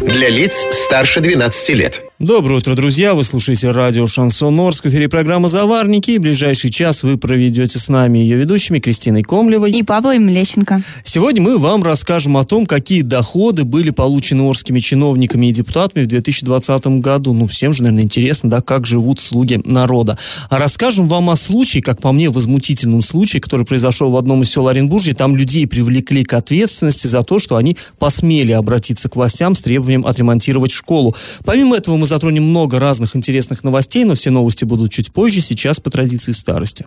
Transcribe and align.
Для 0.00 0.28
лиц 0.28 0.64
старше 0.70 1.20
12 1.20 1.70
лет. 1.70 2.02
Доброе 2.20 2.58
утро, 2.58 2.74
друзья! 2.74 3.14
Вы 3.14 3.22
слушаете 3.22 3.70
радио 3.70 4.04
«Шансон 4.08 4.58
Орск». 4.58 4.84
В 4.84 4.88
эфире 4.88 5.08
программа 5.08 5.48
«Заварники». 5.48 6.10
И 6.12 6.18
ближайший 6.18 6.68
час 6.68 7.04
вы 7.04 7.16
проведете 7.16 7.78
с 7.78 7.88
нами 7.88 8.18
ее 8.18 8.36
ведущими 8.36 8.80
Кристиной 8.80 9.22
Комлевой 9.22 9.70
и 9.70 9.84
Павлом 9.84 10.24
Млещенко. 10.24 10.82
Сегодня 11.04 11.42
мы 11.42 11.58
вам 11.58 11.84
расскажем 11.84 12.36
о 12.36 12.44
том, 12.44 12.66
какие 12.66 13.02
доходы 13.02 13.64
были 13.64 13.90
получены 13.90 14.42
орскими 14.42 14.80
чиновниками 14.80 15.46
и 15.46 15.52
депутатами 15.52 16.02
в 16.02 16.06
2020 16.08 16.86
году. 17.00 17.34
Ну, 17.34 17.46
всем 17.46 17.72
же, 17.72 17.84
наверное, 17.84 18.02
интересно, 18.02 18.50
да, 18.50 18.62
как 18.62 18.84
живут 18.84 19.20
слуги 19.20 19.60
народа. 19.64 20.18
А 20.50 20.58
расскажем 20.58 21.06
вам 21.06 21.30
о 21.30 21.36
случае, 21.36 21.84
как 21.84 22.00
по 22.00 22.10
мне, 22.10 22.30
возмутительном 22.30 23.02
случае, 23.02 23.40
который 23.40 23.64
произошел 23.64 24.10
в 24.10 24.16
одном 24.16 24.42
из 24.42 24.50
сел 24.50 24.66
Оренбуржья. 24.66 25.14
Там 25.14 25.36
людей 25.36 25.68
привлекли 25.68 26.24
к 26.24 26.32
ответственности 26.32 27.06
за 27.06 27.22
то, 27.22 27.38
что 27.38 27.54
они 27.54 27.76
посмели 28.00 28.50
обратиться 28.50 29.08
к 29.08 29.14
властям 29.14 29.54
с 29.54 29.60
требованием 29.60 29.87
отремонтировать 29.96 30.72
школу. 30.72 31.14
Помимо 31.44 31.76
этого 31.76 31.96
мы 31.96 32.06
затронем 32.06 32.44
много 32.44 32.78
разных 32.78 33.16
интересных 33.16 33.64
новостей, 33.64 34.04
но 34.04 34.14
все 34.14 34.30
новости 34.30 34.64
будут 34.64 34.92
чуть 34.92 35.12
позже, 35.12 35.40
сейчас 35.40 35.80
по 35.80 35.90
традиции 35.90 36.32
старости. 36.32 36.86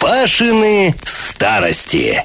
Пашины 0.00 0.94
старости. 1.04 2.24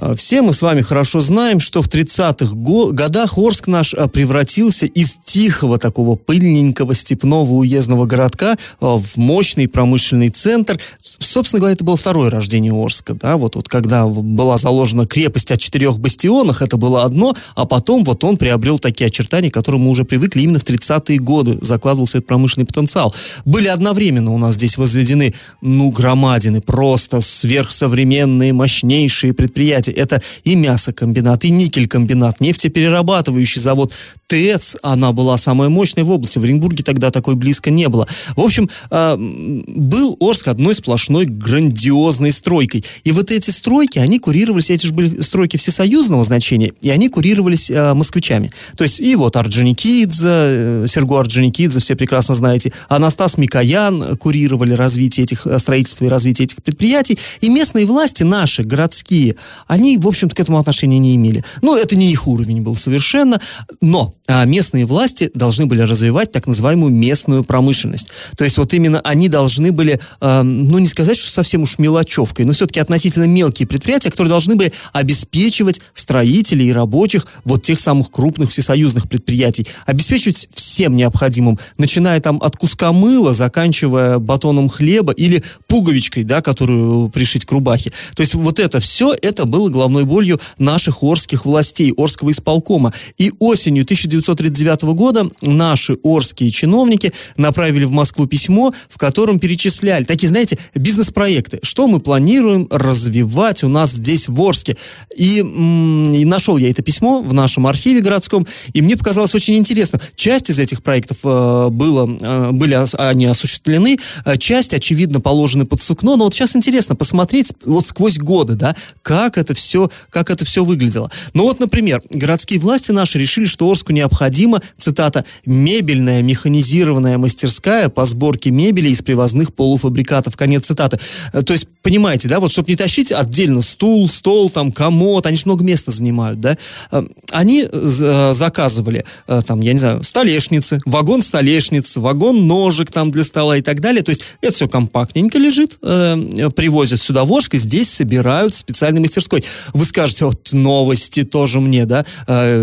А, 0.00 0.14
все 0.14 0.40
мы 0.40 0.54
с 0.54 0.62
вами 0.62 0.80
хорошо 0.80 1.20
знаем, 1.20 1.60
что 1.60 1.82
в 1.82 1.88
30-х 1.88 2.54
годах 2.92 3.36
Орск 3.36 3.66
наш 3.66 3.92
а, 3.92 4.08
превратился 4.08 4.86
из 4.86 5.16
тихого 5.22 5.78
такого 5.78 6.16
пыльненького 6.16 6.94
степного 6.94 7.52
уездного 7.52 8.06
городка 8.06 8.56
а, 8.80 8.96
в 8.96 9.16
мощный 9.16 9.68
промышленный 9.68 10.30
центр. 10.30 10.80
Собственно 11.00 11.60
говоря, 11.60 11.74
это 11.74 11.84
было 11.84 11.98
второе 11.98 12.30
рождение 12.30 12.72
Орска, 12.72 13.14
да, 13.14 13.36
вот, 13.36 13.56
вот 13.56 13.68
когда 13.68 14.06
была 14.06 14.56
заложена 14.56 15.06
крепость 15.06 15.52
о 15.52 15.58
четырех 15.58 15.98
бастионах, 15.98 16.62
это 16.62 16.78
было 16.78 17.04
одно, 17.04 17.34
а 17.54 17.66
потом 17.66 18.04
вот 18.04 18.24
он 18.24 18.38
приобрел 18.38 18.78
такие 18.78 19.08
очертания, 19.08 19.50
к 19.50 19.54
которым 19.54 19.82
мы 19.82 19.90
уже 19.90 20.04
привыкли 20.04 20.40
именно 20.40 20.58
в 20.58 20.64
30-е 20.64 21.18
годы, 21.18 21.58
закладывался 21.60 22.18
этот 22.18 22.28
промышленный 22.28 22.66
потенциал. 22.66 23.14
Были 23.44 23.68
одновременно 23.68 24.32
у 24.32 24.38
нас 24.38 24.54
здесь 24.54 24.78
возведены, 24.78 25.34
ну, 25.60 25.90
громадины, 25.90 26.62
просто 26.62 27.20
сверхсовременные, 27.20 28.54
мощнейшие 28.54 29.34
предприятия, 29.34 29.89
предприятий. 29.90 30.00
Это 30.00 30.22
и 30.44 30.54
мясокомбинат, 30.54 31.44
и 31.44 31.50
никель-комбинат, 31.50 32.40
нефтеперерабатывающий 32.40 33.60
завод. 33.60 33.92
ТЭЦ, 34.26 34.76
она 34.82 35.12
была 35.12 35.36
самая 35.38 35.68
мощная 35.68 36.04
в 36.04 36.10
области. 36.10 36.38
В 36.38 36.44
Оренбурге 36.44 36.84
тогда 36.84 37.10
такой 37.10 37.34
близко 37.34 37.70
не 37.70 37.88
было. 37.88 38.06
В 38.36 38.40
общем, 38.40 38.70
э, 38.90 39.16
был 39.18 40.16
Орск 40.20 40.48
одной 40.48 40.74
сплошной 40.74 41.24
грандиозной 41.24 42.30
стройкой. 42.30 42.84
И 43.04 43.12
вот 43.12 43.30
эти 43.30 43.50
стройки, 43.50 43.98
они 43.98 44.18
курировались, 44.18 44.70
эти 44.70 44.86
же 44.86 44.92
были 44.92 45.20
стройки 45.22 45.56
всесоюзного 45.56 46.24
значения, 46.24 46.72
и 46.80 46.90
они 46.90 47.08
курировались 47.08 47.70
э, 47.70 47.94
москвичами. 47.94 48.50
То 48.76 48.84
есть 48.84 49.00
и 49.00 49.16
вот 49.16 49.36
Орджоникидзе, 49.36 50.28
э, 50.28 50.86
Серго 50.88 51.18
Орджоникидзе, 51.18 51.80
все 51.80 51.96
прекрасно 51.96 52.34
знаете, 52.34 52.72
Анастас 52.88 53.36
Микоян 53.36 54.16
курировали 54.16 54.74
развитие 54.74 55.24
этих, 55.24 55.46
строительства 55.58 56.04
и 56.04 56.08
развитие 56.08 56.44
этих 56.44 56.62
предприятий. 56.62 57.18
И 57.40 57.48
местные 57.48 57.84
власти 57.84 58.22
наши, 58.22 58.62
городские, 58.62 59.34
они, 59.70 59.98
в 59.98 60.08
общем-то, 60.08 60.34
к 60.34 60.40
этому 60.40 60.58
отношения 60.58 60.98
не 60.98 61.14
имели. 61.14 61.44
Ну, 61.62 61.76
это 61.76 61.94
не 61.94 62.10
их 62.10 62.26
уровень 62.26 62.60
был 62.60 62.74
совершенно, 62.74 63.40
но 63.80 64.14
а, 64.26 64.44
местные 64.44 64.84
власти 64.84 65.30
должны 65.32 65.66
были 65.66 65.82
развивать 65.82 66.32
так 66.32 66.48
называемую 66.48 66.92
местную 66.92 67.44
промышленность. 67.44 68.08
То 68.36 68.42
есть 68.42 68.58
вот 68.58 68.74
именно 68.74 69.00
они 69.02 69.28
должны 69.28 69.70
были, 69.70 70.00
э, 70.20 70.42
ну, 70.42 70.78
не 70.78 70.88
сказать, 70.88 71.16
что 71.16 71.30
совсем 71.30 71.62
уж 71.62 71.78
мелочевкой, 71.78 72.46
но 72.46 72.52
все-таки 72.52 72.80
относительно 72.80 73.24
мелкие 73.24 73.68
предприятия, 73.68 74.10
которые 74.10 74.30
должны 74.30 74.56
были 74.56 74.72
обеспечивать 74.92 75.80
строителей 75.94 76.70
и 76.70 76.72
рабочих 76.72 77.28
вот 77.44 77.62
тех 77.62 77.78
самых 77.78 78.10
крупных 78.10 78.50
всесоюзных 78.50 79.08
предприятий, 79.08 79.68
обеспечивать 79.86 80.48
всем 80.52 80.96
необходимым, 80.96 81.60
начиная 81.78 82.18
там 82.18 82.42
от 82.42 82.56
куска 82.56 82.90
мыла, 82.90 83.34
заканчивая 83.34 84.18
батоном 84.18 84.68
хлеба 84.68 85.12
или 85.12 85.44
пуговичкой, 85.68 86.24
да, 86.24 86.42
которую 86.42 87.08
пришить 87.10 87.44
к 87.44 87.52
рубахе. 87.52 87.92
То 88.16 88.22
есть 88.22 88.34
вот 88.34 88.58
это 88.58 88.80
все, 88.80 89.14
это 89.22 89.46
было 89.60 89.68
головной 89.68 90.04
болью 90.04 90.40
наших 90.58 91.02
орских 91.02 91.44
властей, 91.44 91.92
Орского 91.96 92.30
исполкома. 92.30 92.92
И 93.18 93.32
осенью 93.38 93.82
1939 93.82 94.82
года 94.94 95.30
наши 95.42 95.98
орские 96.02 96.50
чиновники 96.50 97.12
направили 97.36 97.84
в 97.84 97.90
Москву 97.90 98.26
письмо, 98.26 98.72
в 98.88 98.96
котором 98.96 99.38
перечисляли 99.38 100.04
такие, 100.04 100.28
знаете, 100.28 100.58
бизнес-проекты, 100.74 101.60
что 101.62 101.88
мы 101.88 102.00
планируем 102.00 102.68
развивать 102.70 103.62
у 103.62 103.68
нас 103.68 103.90
здесь 103.92 104.28
в 104.28 104.40
Орске. 104.40 104.76
И, 105.16 105.40
и 105.40 106.24
нашел 106.24 106.56
я 106.56 106.70
это 106.70 106.82
письмо 106.82 107.20
в 107.20 107.34
нашем 107.34 107.66
архиве 107.66 108.00
городском, 108.00 108.46
и 108.72 108.80
мне 108.80 108.96
показалось 108.96 109.34
очень 109.34 109.56
интересно. 109.56 110.00
Часть 110.14 110.48
из 110.50 110.58
этих 110.58 110.82
проектов 110.82 111.18
э, 111.24 111.68
было, 111.70 112.08
э, 112.08 112.50
были 112.52 112.78
они 112.98 113.26
осуществлены, 113.26 113.98
э, 114.24 114.36
часть, 114.38 114.72
очевидно, 114.72 115.20
положены 115.20 115.66
под 115.66 115.82
сукно, 115.82 116.16
но 116.16 116.24
вот 116.24 116.34
сейчас 116.34 116.56
интересно 116.56 116.96
посмотреть 116.96 117.52
вот 117.64 117.86
сквозь 117.86 118.18
годы, 118.18 118.54
да, 118.54 118.74
как 119.02 119.36
это 119.36 119.49
все, 119.54 119.90
как 120.10 120.30
это 120.30 120.44
все 120.44 120.64
выглядело. 120.64 121.10
Ну 121.34 121.44
вот, 121.44 121.60
например, 121.60 122.02
городские 122.10 122.60
власти 122.60 122.92
наши 122.92 123.18
решили, 123.18 123.46
что 123.46 123.68
Орску 123.68 123.92
необходима, 123.92 124.62
цитата, 124.76 125.24
«мебельная 125.44 126.22
механизированная 126.22 127.18
мастерская 127.18 127.88
по 127.88 128.06
сборке 128.06 128.50
мебели 128.50 128.88
из 128.88 129.02
привозных 129.02 129.54
полуфабрикатов». 129.54 130.36
Конец 130.36 130.66
цитаты. 130.66 130.98
Э, 131.32 131.42
то 131.42 131.52
есть, 131.52 131.68
понимаете, 131.82 132.28
да, 132.28 132.40
вот 132.40 132.52
чтобы 132.52 132.70
не 132.70 132.76
тащить 132.76 133.12
отдельно 133.12 133.60
стул, 133.60 134.08
стол, 134.08 134.50
там, 134.50 134.72
комод, 134.72 135.26
они 135.26 135.36
же 135.36 135.42
много 135.46 135.64
места 135.64 135.90
занимают, 135.90 136.40
да, 136.40 136.56
э, 136.90 137.02
они 137.30 137.66
э, 137.70 138.32
заказывали, 138.32 139.04
там, 139.46 139.60
я 139.60 139.72
не 139.72 139.78
знаю, 139.78 140.02
столешницы, 140.02 140.80
вагон 140.84 141.22
столешниц, 141.22 141.96
вагон 141.96 142.46
ножек 142.46 142.90
там 142.90 143.10
для 143.10 143.24
стола 143.24 143.56
и 143.56 143.62
так 143.62 143.80
далее. 143.80 144.02
То 144.02 144.10
есть, 144.10 144.22
это 144.40 144.52
все 144.52 144.68
компактненько 144.68 145.38
лежит, 145.38 145.78
привозят 145.80 147.00
сюда 147.00 147.24
в 147.24 147.32
Орск 147.32 147.54
и 147.54 147.58
здесь 147.58 147.90
собирают 147.90 148.54
специальной 148.54 149.00
мастерской. 149.00 149.39
Вы 149.72 149.84
скажете, 149.84 150.24
вот 150.26 150.52
новости 150.52 151.24
тоже 151.24 151.60
мне, 151.60 151.84
да, 151.86 152.04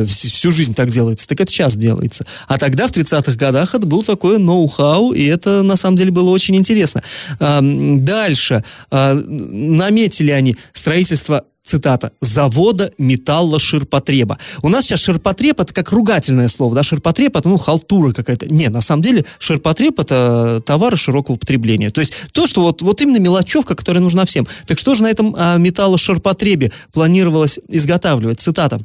всю 0.08 0.52
жизнь 0.52 0.74
так 0.74 0.92
делается. 0.92 1.28
Так 1.28 1.42
это 1.42 1.52
сейчас 1.52 1.76
делается. 1.76 2.26
А 2.48 2.58
тогда, 2.58 2.88
в 2.88 2.92
30-х 2.92 3.34
годах, 3.34 3.76
это 3.76 3.86
был 3.86 4.04
такое 4.04 4.38
ноу-хау, 4.38 5.14
и 5.14 5.26
это, 5.26 5.64
на 5.64 5.76
самом 5.76 5.98
деле, 5.98 6.12
было 6.12 6.30
очень 6.30 6.56
интересно. 6.56 7.02
Дальше. 7.40 8.64
А, 8.92 9.14
наметили 9.14 10.32
они 10.32 10.56
строительство 10.74 11.44
цитата, 11.68 12.12
завода 12.22 12.92
металла 12.98 13.60
ширпотреба. 13.60 14.38
У 14.62 14.70
нас 14.70 14.86
сейчас 14.86 15.02
ширпотреб 15.02 15.60
это 15.60 15.74
как 15.74 15.92
ругательное 15.92 16.48
слово, 16.48 16.76
да, 16.76 16.84
ширпотреб 16.84 17.36
это, 17.36 17.50
ну, 17.50 17.58
халтура 17.58 18.14
какая-то. 18.14 18.52
Не, 18.52 18.70
на 18.70 18.82
самом 18.82 19.02
деле 19.02 19.26
ширпотреб 19.40 20.00
это 20.00 20.62
товары 20.66 20.98
широкого 20.98 21.36
потребления. 21.36 21.90
То 21.90 22.02
есть 22.02 22.14
то, 22.32 22.48
что 22.48 22.62
вот, 22.62 22.82
вот 22.82 23.02
именно 23.02 23.18
мелочевка, 23.18 23.76
которая 23.76 24.02
нужна 24.02 24.26
всем. 24.26 24.48
Так 24.66 24.80
что 24.80 24.96
же 24.96 25.04
на 25.04 25.12
этом 25.12 25.36
а, 25.38 25.58
металлоширпотребе 25.58 26.72
планировалось 26.94 27.60
изготавливать? 27.68 28.40
Цитата. 28.40 28.80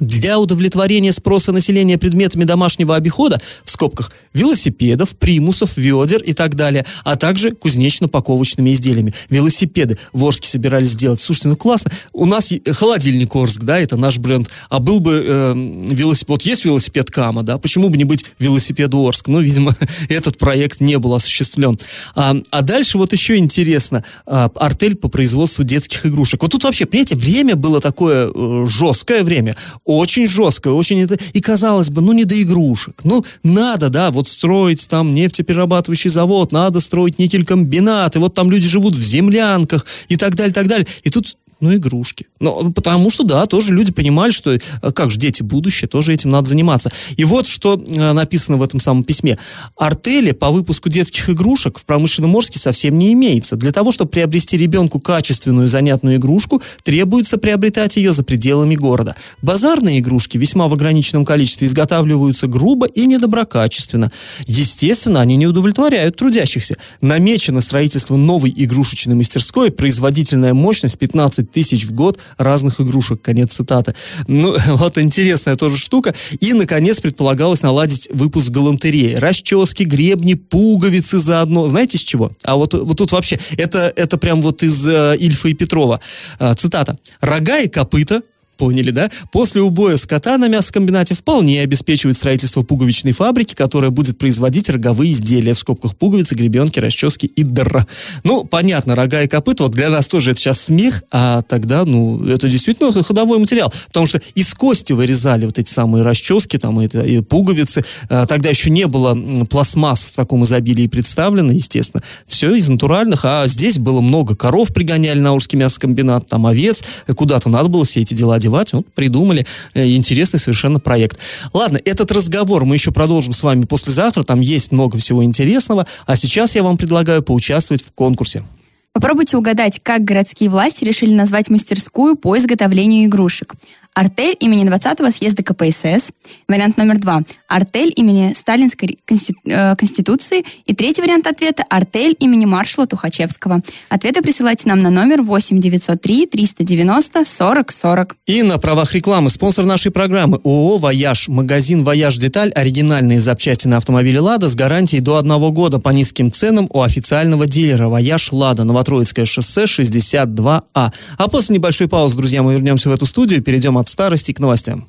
Для 0.00 0.38
удовлетворения 0.38 1.12
спроса 1.12 1.52
населения 1.52 1.98
предметами 1.98 2.44
домашнего 2.44 2.96
обихода, 2.96 3.40
в 3.64 3.70
скобках, 3.70 4.12
велосипедов, 4.34 5.16
примусов, 5.16 5.76
ведер 5.76 6.22
и 6.22 6.32
так 6.32 6.54
далее, 6.54 6.84
а 7.04 7.16
также 7.16 7.50
кузнечно-паковочными 7.50 8.72
изделиями. 8.72 9.14
Велосипеды 9.30 9.98
в 10.12 10.24
Орске 10.24 10.48
собирались 10.48 10.90
сделать. 10.90 11.20
Слушайте, 11.20 11.48
ну 11.48 11.56
классно. 11.56 11.90
У 12.12 12.26
нас 12.26 12.52
холодильник 12.72 13.34
Орск, 13.34 13.62
да, 13.62 13.78
это 13.78 13.96
наш 13.96 14.18
бренд. 14.18 14.48
А 14.68 14.78
был 14.78 15.00
бы 15.00 15.24
э, 15.26 15.52
велосипед, 15.90 16.28
вот 16.28 16.42
есть 16.42 16.64
велосипед 16.64 17.10
Кама, 17.10 17.42
да, 17.42 17.58
почему 17.58 17.88
бы 17.88 17.96
не 17.96 18.04
быть 18.04 18.24
велосипеду 18.38 19.06
Орск? 19.06 19.28
Ну, 19.28 19.40
видимо, 19.40 19.74
этот 20.08 20.38
проект 20.38 20.80
не 20.80 20.98
был 20.98 21.14
осуществлен. 21.14 21.78
А, 22.14 22.36
а 22.50 22.62
дальше 22.62 22.98
вот 22.98 23.12
еще 23.12 23.36
интересно, 23.36 24.04
а, 24.26 24.50
артель 24.56 24.96
по 24.96 25.08
производству 25.08 25.64
детских 25.64 26.06
игрушек. 26.06 26.42
Вот 26.42 26.52
тут 26.52 26.64
вообще, 26.64 26.86
понимаете, 26.86 27.16
время 27.16 27.56
было 27.56 27.80
такое 27.80 28.30
э, 28.32 28.66
жесткое 28.68 29.22
время 29.22 29.56
очень 29.86 30.26
жесткое, 30.26 30.74
очень 30.74 31.00
это... 31.00 31.16
И 31.32 31.40
казалось 31.40 31.90
бы, 31.90 32.02
ну 32.02 32.12
не 32.12 32.24
до 32.24 32.40
игрушек. 32.42 33.00
Ну, 33.04 33.24
надо, 33.42 33.88
да, 33.88 34.10
вот 34.10 34.28
строить 34.28 34.86
там 34.88 35.14
нефтеперерабатывающий 35.14 36.10
завод, 36.10 36.52
надо 36.52 36.80
строить 36.80 37.18
никель-комбинат, 37.18 38.16
и 38.16 38.18
вот 38.18 38.34
там 38.34 38.50
люди 38.50 38.68
живут 38.68 38.94
в 38.96 39.02
землянках 39.02 39.86
и 40.08 40.16
так 40.16 40.34
далее, 40.34 40.52
так 40.52 40.66
далее. 40.66 40.86
И 41.04 41.10
тут 41.10 41.36
Ну, 41.58 41.74
игрушки. 41.74 42.26
Ну, 42.38 42.70
потому 42.72 43.10
что, 43.10 43.24
да, 43.24 43.46
тоже 43.46 43.72
люди 43.72 43.90
понимали, 43.90 44.30
что 44.30 44.52
э, 44.52 44.58
как 44.92 45.10
же 45.10 45.18
дети 45.18 45.42
будущее, 45.42 45.88
тоже 45.88 46.12
этим 46.12 46.30
надо 46.30 46.50
заниматься. 46.50 46.92
И 47.16 47.24
вот 47.24 47.46
что 47.46 47.82
э, 47.82 48.12
написано 48.12 48.58
в 48.58 48.62
этом 48.62 48.78
самом 48.78 49.04
письме. 49.04 49.38
Артели 49.74 50.32
по 50.32 50.50
выпуску 50.50 50.90
детских 50.90 51.30
игрушек 51.30 51.78
в 51.78 51.86
промышленном 51.86 52.36
Орске 52.36 52.58
совсем 52.58 52.98
не 52.98 53.14
имеется. 53.14 53.56
Для 53.56 53.72
того, 53.72 53.90
чтобы 53.90 54.10
приобрести 54.10 54.58
ребенку 54.58 55.00
качественную 55.00 55.68
занятную 55.68 56.16
игрушку, 56.16 56.62
требуется 56.82 57.38
приобретать 57.38 57.96
ее 57.96 58.12
за 58.12 58.22
пределами 58.22 58.74
города. 58.74 59.16
Базарные 59.40 60.00
игрушки 60.00 60.36
весьма 60.36 60.68
в 60.68 60.74
ограниченном 60.74 61.24
количестве 61.24 61.68
изготавливаются 61.68 62.48
грубо 62.48 62.86
и 62.86 63.06
недоброкачественно. 63.06 64.12
Естественно, 64.46 65.22
они 65.22 65.36
не 65.36 65.46
удовлетворяют 65.46 66.16
трудящихся. 66.16 66.76
Намечено 67.00 67.62
строительство 67.62 68.16
новой 68.16 68.52
игрушечной 68.54 69.14
мастерской, 69.14 69.70
производительная 69.70 70.52
мощность 70.52 70.98
15 70.98 71.45
тысяч 71.50 71.86
в 71.86 71.92
год 71.92 72.18
разных 72.38 72.80
игрушек. 72.80 73.22
Конец 73.22 73.52
цитаты. 73.52 73.94
Ну, 74.26 74.54
вот 74.68 74.98
интересная 74.98 75.56
тоже 75.56 75.76
штука. 75.76 76.14
И, 76.40 76.52
наконец, 76.52 77.00
предполагалось 77.00 77.62
наладить 77.62 78.08
выпуск 78.12 78.50
галантереи. 78.50 79.14
Расчески, 79.14 79.84
гребни, 79.84 80.34
пуговицы 80.34 81.18
заодно. 81.18 81.68
Знаете, 81.68 81.98
с 81.98 82.02
чего? 82.02 82.32
А 82.42 82.56
вот, 82.56 82.74
вот 82.74 82.96
тут 82.96 83.12
вообще, 83.12 83.38
это, 83.56 83.92
это 83.96 84.18
прям 84.18 84.42
вот 84.42 84.62
из 84.62 84.86
э, 84.86 85.16
Ильфа 85.18 85.48
и 85.48 85.54
Петрова. 85.54 86.00
Э, 86.38 86.54
цитата. 86.54 86.98
«Рога 87.20 87.58
и 87.60 87.68
копыта 87.68 88.22
Поняли, 88.56 88.90
да? 88.90 89.10
После 89.32 89.60
убоя 89.60 89.96
скота 89.96 90.38
на 90.38 90.48
мясокомбинате 90.48 91.14
вполне 91.14 91.60
обеспечивает 91.60 92.16
строительство 92.16 92.62
пуговичной 92.62 93.12
фабрики, 93.12 93.54
которая 93.54 93.90
будет 93.90 94.18
производить 94.18 94.68
роговые 94.68 95.12
изделия, 95.12 95.54
в 95.54 95.58
скобках 95.58 95.96
пуговицы, 95.96 96.34
гребенки, 96.34 96.78
расчески 96.78 97.26
и 97.26 97.42
др. 97.42 97.86
Ну, 98.24 98.44
понятно, 98.44 98.96
рога 98.96 99.22
и 99.22 99.28
копыта, 99.28 99.64
вот 99.64 99.72
для 99.72 99.90
нас 99.90 100.06
тоже 100.06 100.30
это 100.30 100.40
сейчас 100.40 100.60
смех, 100.60 101.02
а 101.10 101.42
тогда, 101.42 101.84
ну, 101.84 102.24
это 102.26 102.48
действительно 102.48 102.92
ходовой 103.02 103.38
материал, 103.38 103.72
потому 103.88 104.06
что 104.06 104.20
из 104.34 104.54
кости 104.54 104.92
вырезали 104.92 105.44
вот 105.44 105.58
эти 105.58 105.70
самые 105.70 106.02
расчески, 106.02 106.56
там, 106.56 106.80
и, 106.80 106.86
и 106.86 107.20
пуговицы, 107.20 107.84
а, 108.08 108.26
тогда 108.26 108.48
еще 108.48 108.70
не 108.70 108.86
было 108.86 109.14
пластмасс 109.44 110.04
в 110.04 110.16
таком 110.16 110.44
изобилии 110.44 110.86
представлено, 110.86 111.52
естественно, 111.52 112.02
все 112.26 112.54
из 112.54 112.68
натуральных, 112.68 113.24
а 113.24 113.46
здесь 113.46 113.78
было 113.78 114.00
много 114.00 114.34
коров 114.34 114.72
пригоняли 114.72 115.18
на 115.18 115.34
Урский 115.34 115.58
мясокомбинат, 115.58 116.26
там 116.26 116.46
овец, 116.46 116.82
куда-то 117.14 117.48
надо 117.48 117.68
было 117.68 117.84
все 117.84 118.00
эти 118.00 118.14
дела 118.14 118.38
одевать. 118.46 118.72
Вот 118.72 118.86
придумали 118.94 119.46
э, 119.74 119.88
интересный 119.94 120.38
совершенно 120.38 120.80
проект. 120.80 121.18
Ладно, 121.52 121.80
этот 121.84 122.12
разговор 122.12 122.64
мы 122.64 122.76
еще 122.76 122.92
продолжим 122.92 123.32
с 123.32 123.42
вами 123.42 123.64
послезавтра. 123.64 124.22
Там 124.22 124.40
есть 124.40 124.72
много 124.72 124.98
всего 124.98 125.24
интересного. 125.24 125.86
А 126.06 126.16
сейчас 126.16 126.54
я 126.54 126.62
вам 126.62 126.76
предлагаю 126.76 127.22
поучаствовать 127.22 127.82
в 127.82 127.92
конкурсе. 127.92 128.44
Попробуйте 128.92 129.36
угадать, 129.36 129.78
как 129.82 130.04
городские 130.04 130.48
власти 130.48 130.82
решили 130.82 131.12
назвать 131.12 131.50
мастерскую 131.50 132.16
по 132.16 132.38
изготовлению 132.38 133.04
игрушек. 133.04 133.54
Артель 133.96 134.36
имени 134.40 134.66
20-го 134.66 135.10
съезда 135.10 135.42
КПСС. 135.42 136.12
Вариант 136.48 136.76
номер 136.76 136.98
два. 136.98 137.22
Артель 137.48 137.90
имени 137.96 138.34
Сталинской 138.34 138.98
э, 139.08 139.74
Конституции. 139.74 140.44
И 140.66 140.74
третий 140.74 141.00
вариант 141.00 141.26
ответа– 141.26 141.64
Артель 141.70 142.14
имени 142.20 142.44
маршала 142.44 142.86
Тухачевского. 142.86 143.62
Ответы 143.88 144.20
присылайте 144.20 144.68
нам 144.68 144.80
на 144.82 144.90
номер 144.90 145.22
8 145.22 145.58
903 145.58 146.26
390 146.26 147.24
40 147.24 147.72
40. 147.72 148.16
И 148.26 148.42
на 148.42 148.58
правах 148.58 148.92
рекламы 148.92 149.30
спонсор 149.30 149.64
нашей 149.64 149.90
программы 149.90 150.40
ООО 150.44 150.76
«Вояж». 150.76 151.28
Магазин 151.28 151.82
«Вояж 151.82 152.18
Деталь»– 152.18 152.50
оригинальные 152.54 153.22
запчасти 153.22 153.66
на 153.66 153.78
автомобиле 153.78 154.20
«Лада» 154.20 154.50
с 154.50 154.54
гарантией 154.54 155.00
до 155.00 155.16
одного 155.16 155.52
года 155.52 155.80
по 155.80 155.88
низким 155.88 156.30
ценам 156.30 156.68
у 156.70 156.82
официального 156.82 157.46
дилера 157.46 157.88
«Вояж 157.88 158.30
Лада». 158.30 158.64
Новотроицкое 158.64 159.24
шоссе 159.24 159.64
62А. 159.64 160.60
А 160.74 161.28
после 161.30 161.56
небольшой 161.56 161.88
паузы, 161.88 162.18
друзья, 162.18 162.42
мы 162.42 162.52
вернемся 162.52 162.90
в 162.90 162.92
эту 162.92 163.06
студию 163.06 163.42
перейдем 163.42 163.78
от 163.78 163.85
от 163.86 163.88
старости 163.88 164.32
к 164.32 164.40
новостям. 164.40 164.88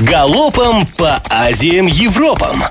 Галопом 0.00 0.84
по 0.96 1.22
Азиям 1.30 1.86
Европам. 1.86 2.64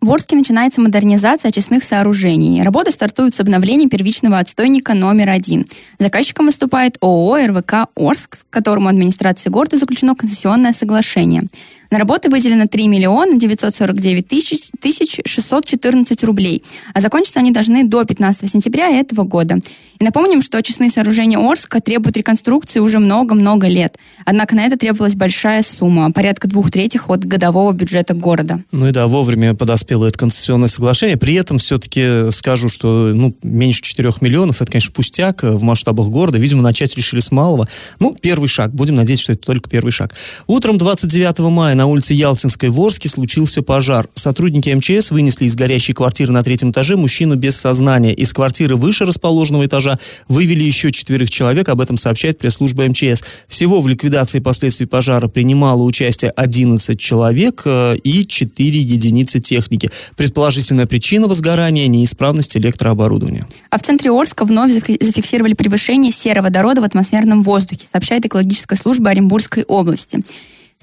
В 0.00 0.10
Орске 0.10 0.36
начинается 0.36 0.80
модернизация 0.80 1.50
очистных 1.50 1.84
сооружений. 1.84 2.62
Работы 2.62 2.92
стартуют 2.92 3.34
с 3.34 3.40
обновления 3.40 3.88
первичного 3.88 4.38
отстойника 4.38 4.94
номер 4.94 5.30
один. 5.30 5.66
Заказчиком 5.98 6.46
выступает 6.46 6.96
ООО 7.00 7.46
«РВК 7.46 7.88
Орск», 7.96 8.36
с 8.36 8.46
которым 8.48 8.88
администрацией 8.88 9.52
города 9.52 9.78
заключено 9.78 10.14
концессионное 10.14 10.72
соглашение. 10.72 11.48
На 11.90 11.98
работы 11.98 12.30
выделено 12.30 12.66
3 12.66 12.88
миллиона 12.88 13.38
949 13.38 14.26
тысяч, 14.26 14.70
тысяч 14.80 15.20
614 15.24 16.24
рублей, 16.24 16.62
а 16.94 17.00
закончиться 17.00 17.40
они 17.40 17.52
должны 17.52 17.84
до 17.86 18.04
15 18.04 18.50
сентября 18.50 18.88
этого 18.88 19.22
года. 19.24 19.58
И 19.98 20.04
напомним, 20.04 20.42
что 20.42 20.58
очистные 20.58 20.90
сооружения 20.90 21.38
Орска 21.38 21.80
требуют 21.80 22.16
реконструкции 22.16 22.80
уже 22.80 22.98
много-много 22.98 23.68
лет. 23.68 23.96
Однако 24.24 24.56
на 24.56 24.66
это 24.66 24.76
требовалась 24.76 25.14
большая 25.14 25.62
сумма, 25.62 26.10
порядка 26.12 26.48
двух 26.48 26.70
третьих 26.70 27.08
от 27.08 27.24
годового 27.24 27.72
бюджета 27.72 28.14
города. 28.14 28.62
Ну 28.72 28.88
и 28.88 28.90
да, 28.90 29.06
вовремя 29.06 29.54
подоспело 29.54 30.06
это 30.06 30.18
концессионное 30.18 30.68
соглашение. 30.68 31.16
При 31.16 31.34
этом 31.34 31.58
все-таки 31.58 32.30
скажу, 32.32 32.68
что 32.68 33.12
ну, 33.14 33.34
меньше 33.42 33.82
4 33.82 34.14
миллионов, 34.20 34.60
это, 34.60 34.70
конечно, 34.72 34.92
пустяк 34.92 35.42
в 35.42 35.62
масштабах 35.62 36.08
города. 36.08 36.38
Видимо, 36.38 36.62
начать 36.62 36.96
решили 36.96 37.20
с 37.20 37.30
малого. 37.30 37.68
Ну, 38.00 38.16
первый 38.20 38.48
шаг. 38.48 38.74
Будем 38.74 38.96
надеяться, 38.96 39.24
что 39.24 39.32
это 39.34 39.42
только 39.42 39.70
первый 39.70 39.92
шаг. 39.92 40.12
Утром 40.46 40.78
29 40.78 41.38
мая 41.50 41.75
на 41.76 41.86
улице 41.86 42.14
Ялтинской 42.14 42.70
в 42.70 42.80
Орске 42.80 43.08
случился 43.08 43.62
пожар. 43.62 44.08
Сотрудники 44.14 44.70
МЧС 44.70 45.10
вынесли 45.10 45.44
из 45.44 45.54
горящей 45.54 45.94
квартиры 45.94 46.32
на 46.32 46.42
третьем 46.42 46.72
этаже 46.72 46.96
мужчину 46.96 47.36
без 47.36 47.56
сознания. 47.56 48.12
Из 48.12 48.32
квартиры 48.32 48.76
выше 48.76 49.04
расположенного 49.04 49.66
этажа 49.66 49.98
вывели 50.28 50.62
еще 50.62 50.90
четверых 50.90 51.30
человек, 51.30 51.68
об 51.68 51.80
этом 51.80 51.96
сообщает 51.96 52.38
пресс-служба 52.38 52.88
МЧС. 52.88 53.22
Всего 53.46 53.80
в 53.80 53.88
ликвидации 53.88 54.40
последствий 54.40 54.86
пожара 54.86 55.28
принимало 55.28 55.82
участие 55.82 56.30
11 56.30 56.98
человек 56.98 57.62
э, 57.64 57.96
и 58.02 58.26
4 58.26 58.78
единицы 58.78 59.38
техники. 59.38 59.90
Предположительная 60.16 60.86
причина 60.86 61.28
возгорания– 61.28 61.86
неисправность 61.88 62.56
электрооборудования. 62.56 63.46
А 63.70 63.78
в 63.78 63.82
центре 63.82 64.10
Орска 64.10 64.44
вновь 64.44 64.72
зафиксировали 64.72 65.52
превышение 65.52 66.10
сероводорода 66.10 66.80
в 66.80 66.84
атмосферном 66.84 67.42
воздухе, 67.42 67.86
сообщает 67.86 68.24
экологическая 68.24 68.76
служба 68.76 69.10
Оренбургской 69.10 69.64
области. 69.64 70.22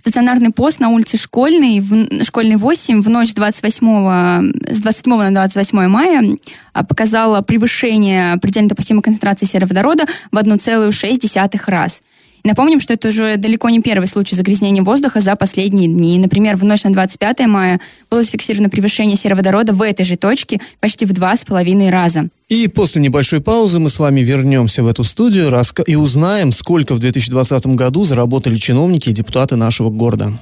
Стационарный 0.04 0.52
пост 0.52 0.82
на 0.82 0.90
улице 0.90 1.16
Школьной, 1.16 1.80
в, 1.80 2.26
Школьной 2.26 2.58
8 2.58 3.02
в 3.02 3.10
ночь 3.10 3.34
28, 3.34 4.52
с 4.68 4.80
27 4.82 5.16
на 5.16 5.32
28 5.32 5.88
мая 5.88 6.38
а, 6.74 6.84
показала 6.84 7.40
превышение 7.40 8.36
предельно 8.42 8.68
допустимой 8.68 9.02
концентрации 9.02 9.46
сероводорода 9.46 10.04
в 10.30 10.38
1,6 10.38 11.62
раз. 11.68 12.04
Напомним, 12.44 12.82
что 12.82 12.94
это 12.94 13.08
уже 13.08 13.38
далеко 13.38 13.70
не 13.70 13.82
первый 13.82 14.06
случай 14.06 14.36
загрязнения 14.36 14.84
воздуха 14.84 15.22
за 15.22 15.36
последние 15.38 15.88
дни. 15.88 16.20
Например, 16.20 16.58
в 16.58 16.66
ночь 16.66 16.84
на 16.84 16.92
25 16.92 17.48
мая 17.48 17.80
было 18.10 18.22
зафиксировано 18.22 18.70
превышение 18.70 19.16
сероводорода 19.16 19.74
в 19.74 19.82
этой 19.82 20.04
же 20.04 20.18
точке 20.18 20.60
почти 20.82 21.06
в 21.06 21.14
два 21.14 21.38
с 21.38 21.46
половиной 21.46 21.90
раза. 21.90 22.28
И 22.50 22.68
после 22.68 23.02
небольшой 23.02 23.40
паузы 23.40 23.80
мы 23.80 23.90
с 23.90 23.98
вами 23.98 24.22
вернемся 24.22 24.84
в 24.84 24.88
эту 24.88 25.06
студию 25.06 25.54
и 25.88 25.96
узнаем, 25.96 26.52
сколько 26.52 26.94
в 26.94 27.00
2020 27.00 27.66
году 27.68 28.04
заработали 28.04 28.58
чиновники 28.58 29.10
и 29.10 29.14
депутаты 29.14 29.56
нашего 29.56 29.90
города. 29.90 30.34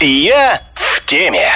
Я 0.00 0.60
в 0.74 1.04
теме. 1.06 1.48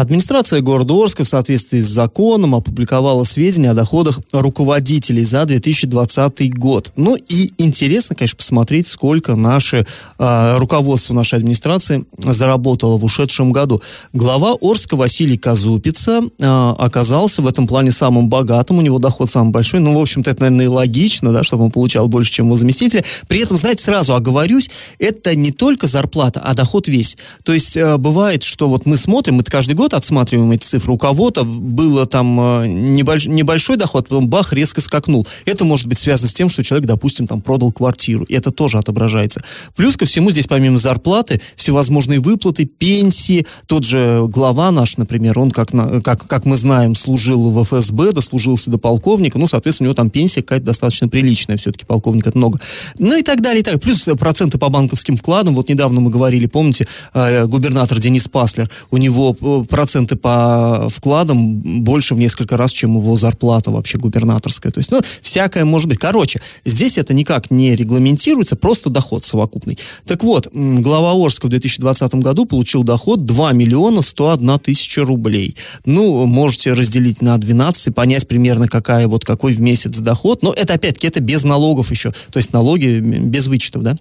Администрация 0.00 0.62
города 0.62 0.94
Орска 0.94 1.24
в 1.24 1.28
соответствии 1.28 1.80
с 1.80 1.86
законом 1.86 2.54
опубликовала 2.54 3.22
сведения 3.24 3.72
о 3.72 3.74
доходах 3.74 4.18
руководителей 4.32 5.24
за 5.24 5.44
2020 5.44 6.54
год. 6.56 6.92
Ну 6.96 7.16
и 7.16 7.52
интересно, 7.58 8.16
конечно, 8.16 8.38
посмотреть, 8.38 8.86
сколько 8.86 9.36
наше 9.36 9.86
э, 10.18 10.56
руководство 10.56 11.12
нашей 11.12 11.34
администрации 11.34 12.06
заработало 12.16 12.96
в 12.96 13.04
ушедшем 13.04 13.52
году. 13.52 13.82
Глава 14.14 14.54
Орска 14.62 14.96
Василий 14.96 15.36
Казупица 15.36 16.22
э, 16.38 16.74
оказался 16.78 17.42
в 17.42 17.46
этом 17.46 17.66
плане 17.66 17.90
самым 17.90 18.30
богатым, 18.30 18.78
у 18.78 18.80
него 18.80 18.98
доход 18.98 19.28
самый 19.28 19.50
большой. 19.50 19.80
Ну, 19.80 19.98
в 19.98 20.00
общем-то, 20.00 20.30
это, 20.30 20.40
наверное, 20.40 20.64
и 20.64 20.68
логично, 20.68 21.30
да, 21.30 21.44
чтобы 21.44 21.64
он 21.64 21.70
получал 21.70 22.08
больше, 22.08 22.32
чем 22.32 22.46
его 22.46 22.56
заместителя. 22.56 23.04
При 23.28 23.40
этом, 23.40 23.58
знаете, 23.58 23.84
сразу 23.84 24.14
оговорюсь, 24.14 24.70
это 24.98 25.34
не 25.34 25.52
только 25.52 25.86
зарплата, 25.86 26.40
а 26.42 26.54
доход 26.54 26.88
весь. 26.88 27.18
То 27.44 27.52
есть 27.52 27.76
э, 27.76 27.98
бывает, 27.98 28.44
что 28.44 28.70
вот 28.70 28.86
мы 28.86 28.96
смотрим, 28.96 29.40
это 29.40 29.50
каждый 29.50 29.74
год 29.74 29.89
отсматриваем 29.96 30.50
эти 30.52 30.64
цифры. 30.64 30.92
У 30.92 30.98
кого-то 30.98 31.44
было 31.44 32.06
там 32.06 32.40
э, 32.40 32.66
небольш, 32.66 33.26
небольшой 33.26 33.76
доход, 33.76 34.08
потом 34.08 34.28
бах, 34.28 34.52
резко 34.52 34.80
скакнул. 34.80 35.26
Это 35.44 35.64
может 35.64 35.86
быть 35.86 35.98
связано 35.98 36.28
с 36.28 36.34
тем, 36.34 36.48
что 36.48 36.62
человек, 36.62 36.86
допустим, 36.86 37.26
там 37.26 37.40
продал 37.40 37.72
квартиру. 37.72 38.24
И 38.24 38.34
это 38.34 38.50
тоже 38.50 38.78
отображается. 38.78 39.42
Плюс 39.76 39.96
ко 39.96 40.06
всему 40.06 40.30
здесь 40.30 40.46
помимо 40.46 40.78
зарплаты 40.78 41.40
всевозможные 41.56 42.20
выплаты, 42.20 42.64
пенсии. 42.64 43.46
Тот 43.66 43.84
же 43.84 44.24
глава 44.26 44.70
наш, 44.70 44.96
например, 44.96 45.38
он, 45.38 45.50
как, 45.50 45.72
на, 45.72 46.00
как, 46.00 46.26
как 46.26 46.44
мы 46.44 46.56
знаем, 46.56 46.94
служил 46.94 47.50
в 47.50 47.64
ФСБ, 47.64 48.12
дослужился 48.12 48.70
до 48.70 48.78
полковника. 48.78 49.38
Ну, 49.38 49.46
соответственно, 49.46 49.88
у 49.88 49.90
него 49.90 49.94
там 49.94 50.10
пенсия 50.10 50.42
какая-то 50.42 50.66
достаточно 50.66 51.08
приличная. 51.08 51.56
Все-таки 51.56 51.84
полковник 51.84 52.26
это 52.26 52.36
много. 52.36 52.60
Ну 52.98 53.16
и 53.16 53.22
так 53.22 53.40
далее, 53.40 53.60
и 53.60 53.64
так. 53.64 53.80
Плюс 53.80 54.08
проценты 54.18 54.58
по 54.58 54.68
банковским 54.68 55.16
вкладам. 55.16 55.54
Вот 55.54 55.68
недавно 55.68 56.00
мы 56.00 56.10
говорили, 56.10 56.46
помните, 56.46 56.86
э, 57.14 57.46
губернатор 57.46 57.98
Денис 57.98 58.28
Паслер, 58.28 58.70
у 58.90 58.96
него 58.96 59.36
э, 59.40 59.64
проценты 59.80 60.14
по 60.14 60.88
вкладам 60.90 61.82
больше 61.82 62.14
в 62.14 62.18
несколько 62.18 62.58
раз, 62.58 62.70
чем 62.70 62.98
его 62.98 63.16
зарплата 63.16 63.70
вообще 63.70 63.96
губернаторская. 63.96 64.70
То 64.70 64.78
есть, 64.78 64.90
ну, 64.90 65.00
всякое 65.22 65.64
может 65.64 65.88
быть. 65.88 65.96
Короче, 65.96 66.42
здесь 66.66 66.98
это 66.98 67.14
никак 67.14 67.50
не 67.50 67.74
регламентируется, 67.74 68.56
просто 68.56 68.90
доход 68.90 69.24
совокупный. 69.24 69.78
Так 70.04 70.22
вот, 70.22 70.48
глава 70.52 71.12
Орска 71.12 71.46
в 71.46 71.48
2020 71.48 72.16
году 72.16 72.44
получил 72.44 72.82
доход 72.82 73.24
2 73.24 73.52
миллиона 73.54 74.02
101 74.02 74.58
тысяча 74.58 75.02
рублей. 75.02 75.56
Ну, 75.86 76.26
можете 76.26 76.74
разделить 76.74 77.22
на 77.22 77.38
12 77.38 77.86
и 77.86 77.90
понять 77.90 78.28
примерно, 78.28 78.68
какая 78.68 79.08
вот 79.08 79.24
какой 79.24 79.54
в 79.54 79.62
месяц 79.62 79.96
доход. 79.96 80.42
Но 80.42 80.52
это, 80.52 80.74
опять-таки, 80.74 81.06
это 81.06 81.22
без 81.22 81.42
налогов 81.42 81.90
еще. 81.90 82.12
То 82.30 82.36
есть 82.36 82.52
налоги 82.52 83.00
без 83.00 83.46
вычетов, 83.46 83.82
да? 83.82 83.96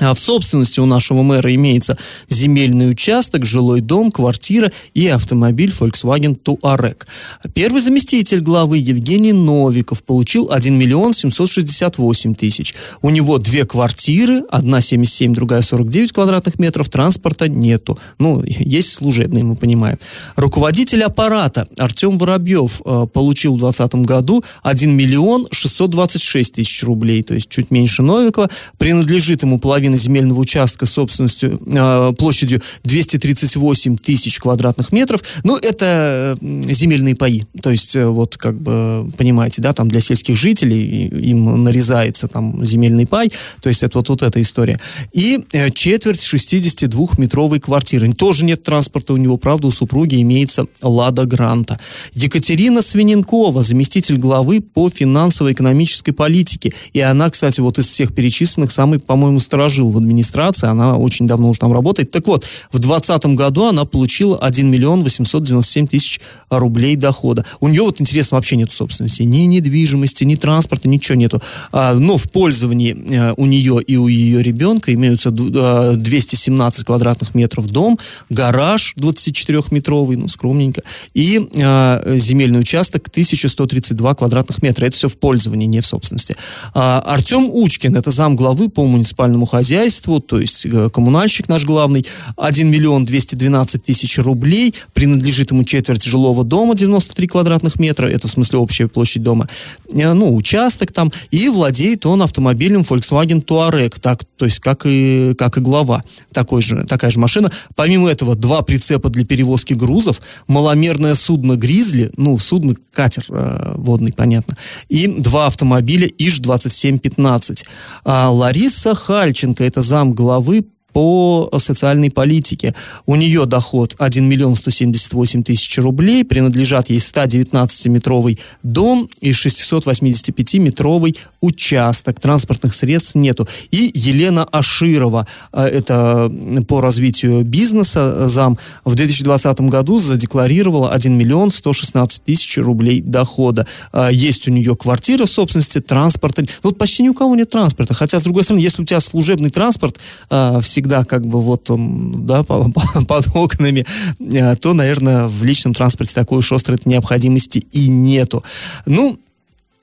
А 0.00 0.14
в 0.14 0.18
собственности 0.18 0.80
у 0.80 0.86
нашего 0.86 1.20
мэра 1.20 1.54
имеется 1.54 1.98
земельный 2.30 2.88
участок, 2.88 3.44
жилой 3.44 3.82
дом, 3.82 4.10
квартира 4.10 4.72
и 4.94 5.06
автомобиль 5.06 5.70
Volkswagen 5.70 6.34
Touareg. 6.42 7.06
Первый 7.52 7.82
заместитель 7.82 8.40
главы 8.40 8.78
Евгений 8.78 9.34
Новиков 9.34 10.02
получил 10.02 10.50
1 10.50 10.78
миллион 10.78 11.12
768 11.12 12.34
тысяч. 12.34 12.74
У 13.02 13.10
него 13.10 13.36
две 13.36 13.66
квартиры, 13.66 14.44
одна 14.48 14.80
77, 14.80 15.34
другая 15.34 15.60
49 15.60 16.12
квадратных 16.12 16.58
метров, 16.58 16.88
транспорта 16.88 17.50
нету. 17.50 17.98
Ну, 18.18 18.42
есть 18.46 18.94
служебный, 18.94 19.42
мы 19.42 19.56
понимаем. 19.56 19.98
Руководитель 20.36 21.02
аппарата 21.02 21.68
Артем 21.76 22.16
Воробьев 22.16 22.80
э, 22.86 23.06
получил 23.12 23.56
в 23.56 23.58
2020 23.58 24.06
году 24.06 24.42
1 24.62 24.90
миллион 24.96 25.46
626 25.50 26.54
тысяч 26.54 26.82
рублей, 26.82 27.22
то 27.22 27.34
есть 27.34 27.50
чуть 27.50 27.70
меньше 27.70 28.02
Новикова. 28.02 28.48
Принадлежит 28.78 29.42
ему 29.42 29.58
половина 29.58 29.81
половина 29.82 29.96
земельного 29.96 30.38
участка 30.38 30.86
собственностью, 30.86 31.60
э, 31.66 32.12
площадью 32.16 32.62
238 32.84 33.96
тысяч 33.96 34.38
квадратных 34.38 34.92
метров. 34.92 35.22
Ну, 35.42 35.56
это 35.56 36.36
земельные 36.40 37.16
паи. 37.16 37.42
То 37.60 37.70
есть, 37.70 37.96
э, 37.96 38.06
вот, 38.06 38.36
как 38.36 38.60
бы, 38.60 39.10
понимаете, 39.18 39.60
да, 39.60 39.72
там 39.72 39.88
для 39.88 40.00
сельских 40.00 40.36
жителей 40.36 41.08
им 41.08 41.64
нарезается 41.64 42.28
там 42.28 42.64
земельный 42.64 43.08
пай. 43.08 43.32
То 43.60 43.68
есть, 43.68 43.82
это 43.82 43.98
вот, 43.98 44.08
вот 44.08 44.22
эта 44.22 44.40
история. 44.40 44.78
И 45.12 45.44
э, 45.52 45.70
четверть 45.70 46.20
62-метровой 46.20 47.58
квартиры. 47.58 48.12
Тоже 48.12 48.44
нет 48.44 48.62
транспорта 48.62 49.14
у 49.14 49.16
него, 49.16 49.36
правда, 49.36 49.66
у 49.66 49.72
супруги 49.72 50.22
имеется 50.22 50.66
Лада 50.80 51.24
Гранта. 51.24 51.80
Екатерина 52.12 52.82
Свиненкова, 52.82 53.64
заместитель 53.64 54.16
главы 54.16 54.60
по 54.60 54.88
финансово-экономической 54.88 56.12
политике. 56.12 56.72
И 56.92 57.00
она, 57.00 57.30
кстати, 57.30 57.60
вот 57.60 57.80
из 57.80 57.88
всех 57.88 58.14
перечисленных, 58.14 58.70
самый, 58.70 59.00
по-моему, 59.00 59.40
сторожил 59.40 59.71
жил 59.72 59.90
в 59.90 59.96
администрации, 59.96 60.68
она 60.68 60.96
очень 60.96 61.26
давно 61.26 61.50
уже 61.50 61.58
там 61.58 61.72
работает. 61.72 62.10
Так 62.10 62.26
вот, 62.26 62.44
в 62.70 62.78
2020 62.78 63.26
году 63.34 63.66
она 63.66 63.84
получила 63.84 64.38
1 64.38 64.70
миллион 64.70 65.02
897 65.02 65.86
тысяч 65.86 66.20
рублей 66.50 66.96
дохода. 66.96 67.44
У 67.60 67.68
нее 67.68 67.82
вот 67.82 68.00
интересно 68.00 68.36
вообще 68.36 68.56
нет 68.56 68.70
собственности, 68.70 69.22
ни 69.22 69.38
недвижимости, 69.40 70.24
ни 70.24 70.36
транспорта, 70.36 70.88
ничего 70.88 71.16
нету. 71.16 71.42
А, 71.72 71.94
но 71.94 72.16
в 72.16 72.30
пользовании 72.30 72.96
а, 73.16 73.34
у 73.36 73.46
нее 73.46 73.82
и 73.82 73.96
у 73.96 74.06
ее 74.06 74.42
ребенка 74.42 74.92
имеются 74.94 75.30
а, 75.30 75.94
217 75.96 76.84
квадратных 76.84 77.34
метров 77.34 77.66
дом, 77.66 77.98
гараж 78.28 78.94
24-метровый, 78.98 80.16
ну, 80.16 80.28
скромненько, 80.28 80.82
и 81.14 81.48
а, 81.62 82.02
земельный 82.18 82.60
участок 82.60 83.08
1132 83.08 84.14
квадратных 84.14 84.62
метра. 84.62 84.86
Это 84.86 84.96
все 84.96 85.08
в 85.08 85.16
пользовании, 85.16 85.66
не 85.66 85.80
в 85.80 85.86
собственности. 85.86 86.36
А, 86.74 87.00
Артем 87.00 87.48
Учкин, 87.50 87.96
это 87.96 88.10
зам 88.10 88.36
главы 88.36 88.68
по 88.68 88.86
муниципальному 88.86 89.46
хозяйству 89.46 89.61
хозяйству, 89.62 90.18
то 90.18 90.40
есть 90.40 90.66
э, 90.66 90.90
коммунальщик 90.90 91.48
наш 91.48 91.64
главный, 91.64 92.04
1 92.36 92.68
миллион 92.68 93.04
212 93.04 93.82
тысяч 93.82 94.18
рублей, 94.18 94.74
принадлежит 94.92 95.52
ему 95.52 95.62
четверть 95.62 96.02
жилого 96.02 96.42
дома, 96.42 96.74
93 96.74 97.28
квадратных 97.28 97.78
метра, 97.78 98.08
это 98.08 98.26
в 98.26 98.30
смысле 98.32 98.58
общая 98.58 98.88
площадь 98.88 99.22
дома, 99.22 99.48
э, 99.92 100.12
ну, 100.12 100.34
участок 100.34 100.90
там, 100.90 101.12
и 101.30 101.48
владеет 101.48 102.04
он 102.06 102.22
автомобилем 102.22 102.80
Volkswagen 102.80 103.44
Touareg, 103.44 104.00
так, 104.00 104.24
то 104.36 104.46
есть 104.46 104.58
как 104.58 104.84
и, 104.84 105.34
как 105.38 105.58
и 105.58 105.60
глава, 105.60 106.02
такой 106.32 106.60
же, 106.60 106.84
такая 106.84 107.12
же 107.12 107.20
машина. 107.20 107.52
Помимо 107.76 108.10
этого, 108.10 108.34
два 108.34 108.62
прицепа 108.62 109.10
для 109.10 109.24
перевозки 109.24 109.74
грузов, 109.74 110.20
маломерное 110.48 111.14
судно 111.14 111.54
«Гризли», 111.54 112.10
ну, 112.16 112.36
судно, 112.40 112.74
катер 112.92 113.24
э, 113.28 113.74
водный, 113.76 114.12
понятно, 114.12 114.56
и 114.88 115.06
два 115.06 115.46
автомобиля 115.46 116.08
ИЖ-2715. 116.08 117.64
А 118.04 118.28
Лариса 118.30 118.96
Хальчин 118.96 119.51
Тимошенко, 119.52 119.64
это 119.64 119.82
зам 119.82 120.14
главы 120.14 120.64
по 120.92 121.50
социальной 121.58 122.10
политике. 122.10 122.74
У 123.06 123.16
нее 123.16 123.46
доход 123.46 123.94
1 123.98 124.28
миллион 124.28 124.56
178 124.56 125.42
тысяч 125.42 125.78
рублей, 125.78 126.24
принадлежат 126.24 126.90
ей 126.90 126.98
119-метровый 126.98 128.38
дом 128.62 129.08
и 129.20 129.30
685-метровый 129.30 131.18
участок. 131.40 132.20
Транспортных 132.20 132.74
средств 132.74 133.14
нету. 133.14 133.48
И 133.70 133.90
Елена 133.94 134.44
Аширова, 134.44 135.26
э, 135.52 135.62
это 135.64 136.32
по 136.68 136.80
развитию 136.80 137.42
бизнеса 137.42 138.28
зам, 138.28 138.58
в 138.84 138.94
2020 138.94 139.60
году 139.62 139.98
задекларировала 139.98 140.92
1 140.92 141.16
миллион 141.16 141.50
116 141.50 142.24
тысяч 142.24 142.58
рублей 142.58 143.00
дохода. 143.00 143.66
Э, 143.92 144.08
есть 144.12 144.48
у 144.48 144.50
нее 144.50 144.76
квартира 144.76 145.26
в 145.26 145.30
собственности, 145.30 145.80
транспорта. 145.80 146.42
Ну, 146.42 146.48
вот 146.62 146.78
почти 146.78 147.02
ни 147.02 147.08
у 147.08 147.14
кого 147.14 147.34
нет 147.34 147.50
транспорта. 147.50 147.94
Хотя, 147.94 148.18
с 148.18 148.22
другой 148.22 148.44
стороны, 148.44 148.62
если 148.62 148.82
у 148.82 148.84
тебя 148.84 149.00
служебный 149.00 149.50
транспорт, 149.50 149.98
э, 150.30 150.60
всегда 150.62 150.81
всегда 150.82 151.04
как 151.04 151.26
бы 151.26 151.40
вот 151.40 151.70
он, 151.70 152.26
да, 152.26 152.42
под 152.42 153.26
окнами, 153.34 153.84
э, 154.18 154.56
то, 154.56 154.74
наверное, 154.74 155.28
в 155.28 155.44
личном 155.44 155.74
транспорте 155.74 156.14
такой 156.14 156.38
уж 156.38 156.52
острой 156.52 156.78
необходимости 156.84 157.64
и 157.72 157.88
нету. 157.88 158.42
Ну, 158.86 159.16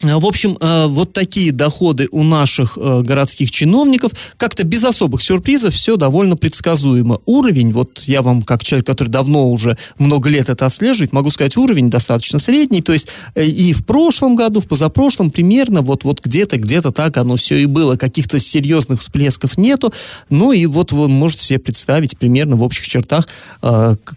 в 0.01 0.25
общем, 0.25 0.57
э, 0.61 0.87
вот 0.87 1.11
такие 1.11 1.51
доходы 1.51 2.07
у 2.11 2.23
наших 2.23 2.77
э, 2.77 3.01
городских 3.01 3.51
чиновников. 3.51 4.13
Как-то 4.37 4.63
без 4.63 4.85
особых 4.85 5.21
сюрпризов 5.21 5.73
все 5.73 5.97
довольно 5.97 6.37
предсказуемо. 6.37 7.19
Уровень, 7.25 7.73
вот 7.73 8.03
я 8.05 8.21
вам, 8.21 8.43
как 8.43 8.63
человек, 8.63 8.87
который 8.87 9.09
давно 9.09 9.51
уже 9.51 9.77
много 9.97 10.29
лет 10.29 10.47
это 10.47 10.65
отслеживает, 10.65 11.11
могу 11.11 11.29
сказать, 11.31 11.57
уровень 11.57 11.89
достаточно 11.89 12.39
средний. 12.39 12.81
То 12.81 12.93
есть 12.93 13.09
и 13.35 13.73
в 13.73 13.85
прошлом 13.85 14.37
году, 14.37 14.61
в 14.61 14.67
позапрошлом 14.69 15.31
примерно 15.31 15.81
вот, 15.81 16.05
вот 16.05 16.21
где-то, 16.23 16.57
где-то 16.57 16.91
так 16.91 17.17
оно 17.17 17.35
все 17.35 17.57
и 17.57 17.65
было. 17.65 17.97
Каких-то 17.97 18.39
серьезных 18.39 19.01
всплесков 19.01 19.57
нету. 19.57 19.91
Ну 20.29 20.53
и 20.53 20.65
вот 20.65 20.93
вы 20.93 21.09
можете 21.09 21.43
себе 21.43 21.59
представить 21.59 22.17
примерно 22.17 22.55
в 22.55 22.63
общих 22.63 22.87
чертах, 22.87 23.27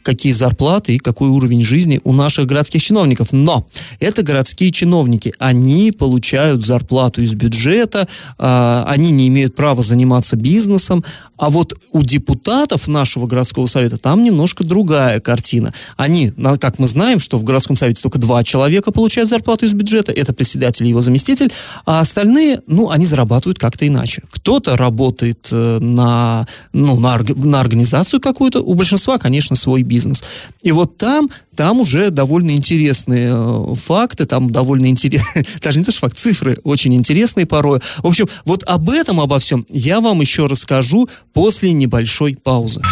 какие 0.04 0.32
зарплаты 0.32 0.94
и 0.94 0.98
какой 0.98 1.28
уровень 1.28 1.64
жизни 1.64 2.00
у 2.04 2.12
наших 2.12 2.46
городских 2.46 2.84
чиновников. 2.84 3.32
Но 3.32 3.66
это 3.98 4.22
городские 4.22 4.70
чиновники. 4.70 5.34
Они 5.40 5.71
они 5.72 5.90
получают 5.90 6.64
зарплату 6.64 7.22
из 7.22 7.34
бюджета, 7.34 8.06
э, 8.38 8.84
они 8.86 9.10
не 9.10 9.28
имеют 9.28 9.54
права 9.54 9.82
заниматься 9.82 10.36
бизнесом, 10.36 11.02
а 11.36 11.50
вот 11.50 11.74
у 11.90 12.02
депутатов 12.02 12.88
нашего 12.88 13.26
городского 13.26 13.66
совета 13.66 13.96
там 13.96 14.22
немножко 14.22 14.64
другая 14.64 15.18
картина. 15.18 15.72
Они, 15.96 16.30
как 16.60 16.78
мы 16.78 16.86
знаем, 16.86 17.18
что 17.18 17.38
в 17.38 17.42
городском 17.42 17.76
совете 17.76 18.00
только 18.02 18.18
два 18.18 18.44
человека 18.44 18.92
получают 18.92 19.28
зарплату 19.30 19.66
из 19.66 19.72
бюджета, 19.72 20.12
это 20.12 20.32
председатель 20.34 20.86
и 20.86 20.90
его 20.90 21.02
заместитель, 21.02 21.50
а 21.84 22.00
остальные, 22.00 22.60
ну, 22.66 22.90
они 22.90 23.06
зарабатывают 23.06 23.58
как-то 23.58 23.88
иначе. 23.88 24.22
Кто-то 24.30 24.76
работает 24.76 25.48
э, 25.50 25.78
на, 25.80 26.46
ну, 26.72 27.00
на, 27.00 27.18
на 27.18 27.60
организацию 27.60 28.20
какую-то, 28.20 28.60
у 28.60 28.74
большинства, 28.74 29.18
конечно, 29.18 29.56
свой 29.56 29.82
бизнес. 29.82 30.22
И 30.62 30.70
вот 30.70 30.96
там, 30.96 31.28
там 31.56 31.80
уже 31.80 32.10
довольно 32.10 32.52
интересные 32.52 33.30
э, 33.32 33.74
факты, 33.74 34.26
там 34.26 34.50
довольно 34.50 34.86
интересные, 34.86 35.44
даже 35.62 35.78
не 35.78 35.84
то, 35.84 35.92
что 35.92 36.00
факт, 36.00 36.18
цифры 36.18 36.58
очень 36.64 36.94
интересные 36.94 37.46
порой. 37.46 37.80
В 37.98 38.06
общем, 38.06 38.28
вот 38.44 38.62
об 38.64 38.90
этом, 38.90 39.20
обо 39.20 39.38
всем 39.38 39.66
я 39.68 40.00
вам 40.00 40.20
еще 40.20 40.46
расскажу 40.46 41.08
после 41.32 41.72
небольшой 41.72 42.36
паузы. 42.42 42.82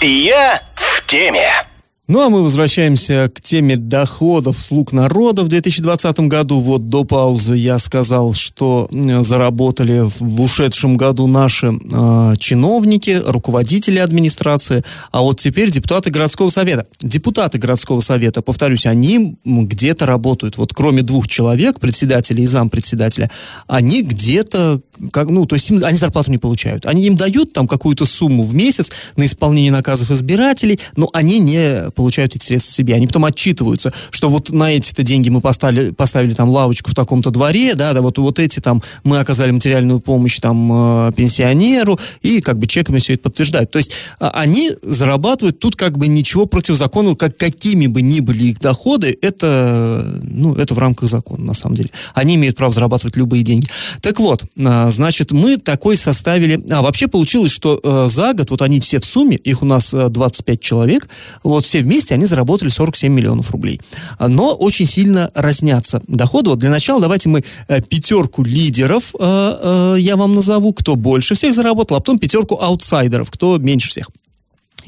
Я 0.00 0.62
в 0.74 1.06
теме. 1.06 1.50
Ну 2.08 2.20
а 2.20 2.28
мы 2.30 2.44
возвращаемся 2.44 3.28
к 3.34 3.40
теме 3.40 3.74
доходов 3.74 4.60
слуг 4.60 4.92
народа 4.92 5.42
в 5.42 5.48
2020 5.48 6.20
году. 6.20 6.60
Вот 6.60 6.88
до 6.88 7.02
паузы 7.02 7.56
я 7.56 7.80
сказал, 7.80 8.32
что 8.32 8.88
заработали 8.92 10.04
в 10.04 10.40
ушедшем 10.40 10.96
году 10.96 11.26
наши 11.26 11.66
э, 11.66 12.34
чиновники, 12.38 13.20
руководители 13.26 13.98
администрации, 13.98 14.84
а 15.10 15.22
вот 15.22 15.40
теперь 15.40 15.72
депутаты 15.72 16.10
городского 16.10 16.50
совета. 16.50 16.86
Депутаты 17.00 17.58
городского 17.58 18.00
совета, 18.00 18.40
повторюсь, 18.40 18.86
они 18.86 19.36
где-то 19.44 20.06
работают. 20.06 20.58
Вот 20.58 20.72
кроме 20.74 21.02
двух 21.02 21.26
человек, 21.26 21.80
председателя 21.80 22.40
и 22.40 22.46
зампредседателя, 22.46 23.32
они 23.66 24.02
где-то, 24.02 24.80
как, 25.10 25.28
ну, 25.28 25.44
то 25.44 25.56
есть 25.56 25.68
им, 25.70 25.82
они 25.82 25.98
зарплату 25.98 26.30
не 26.30 26.38
получают. 26.38 26.86
Они 26.86 27.04
им 27.08 27.16
дают 27.16 27.52
там 27.52 27.66
какую-то 27.66 28.06
сумму 28.06 28.44
в 28.44 28.54
месяц 28.54 28.92
на 29.16 29.26
исполнение 29.26 29.72
наказов 29.72 30.12
избирателей, 30.12 30.78
но 30.94 31.10
они 31.12 31.40
не 31.40 31.95
получают 31.96 32.36
эти 32.36 32.44
средства 32.44 32.72
себе. 32.72 32.94
Они 32.94 33.06
потом 33.06 33.24
отчитываются, 33.24 33.92
что 34.10 34.28
вот 34.28 34.50
на 34.50 34.72
эти-то 34.72 35.02
деньги 35.02 35.28
мы 35.30 35.40
поставили, 35.40 35.90
поставили 35.90 36.34
там 36.34 36.48
лавочку 36.50 36.90
в 36.90 36.94
таком-то 36.94 37.30
дворе, 37.30 37.74
да, 37.74 37.92
да, 37.92 38.02
вот, 38.02 38.18
вот 38.18 38.38
эти 38.38 38.60
там 38.60 38.82
мы 39.02 39.18
оказали 39.18 39.50
материальную 39.50 40.00
помощь 40.00 40.38
там 40.38 41.08
э, 41.08 41.12
пенсионеру, 41.16 41.98
и 42.22 42.40
как 42.40 42.58
бы 42.58 42.66
чеками 42.66 42.98
все 42.98 43.14
это 43.14 43.24
подтверждают. 43.24 43.70
То 43.70 43.78
есть 43.78 43.92
э, 44.20 44.28
они 44.32 44.70
зарабатывают 44.82 45.58
тут 45.58 45.76
как 45.76 45.98
бы 45.98 46.06
ничего 46.06 46.46
противозаконного, 46.46 47.16
как 47.16 47.36
какими 47.36 47.86
бы 47.86 48.02
ни 48.02 48.20
были 48.20 48.48
их 48.48 48.60
доходы, 48.60 49.16
это, 49.20 50.20
ну, 50.22 50.54
это 50.54 50.74
в 50.74 50.78
рамках 50.78 51.08
закона, 51.08 51.44
на 51.44 51.54
самом 51.54 51.76
деле. 51.76 51.90
Они 52.14 52.34
имеют 52.34 52.56
право 52.56 52.72
зарабатывать 52.72 53.16
любые 53.16 53.42
деньги. 53.42 53.66
Так 54.00 54.20
вот, 54.20 54.44
э, 54.56 54.90
значит, 54.90 55.32
мы 55.32 55.56
такой 55.56 55.96
составили... 55.96 56.62
А, 56.70 56.82
вообще 56.82 57.08
получилось, 57.08 57.52
что 57.52 57.80
э, 57.82 58.08
за 58.08 58.34
год, 58.34 58.50
вот 58.50 58.62
они 58.62 58.80
все 58.80 59.00
в 59.00 59.04
сумме, 59.04 59.36
их 59.36 59.62
у 59.62 59.66
нас 59.66 59.94
э, 59.94 60.08
25 60.08 60.60
человек, 60.60 61.08
вот 61.42 61.64
все 61.64 61.80
вместе 61.86 62.14
они 62.14 62.26
заработали 62.26 62.68
47 62.68 63.12
миллионов 63.12 63.50
рублей. 63.50 63.80
Но 64.18 64.54
очень 64.54 64.86
сильно 64.86 65.30
разнятся 65.34 66.02
доходы. 66.06 66.50
Вот 66.50 66.58
для 66.58 66.70
начала 66.70 67.00
давайте 67.00 67.28
мы 67.28 67.44
э, 67.68 67.80
пятерку 67.80 68.42
лидеров 68.42 69.14
э, 69.18 69.20
э, 69.20 69.96
я 69.98 70.16
вам 70.16 70.32
назову, 70.32 70.72
кто 70.72 70.96
больше 70.96 71.34
всех 71.34 71.54
заработал, 71.54 71.96
а 71.96 72.00
потом 72.00 72.18
пятерку 72.18 72.58
аутсайдеров, 72.60 73.30
кто 73.30 73.58
меньше 73.58 73.88
всех. 73.88 74.10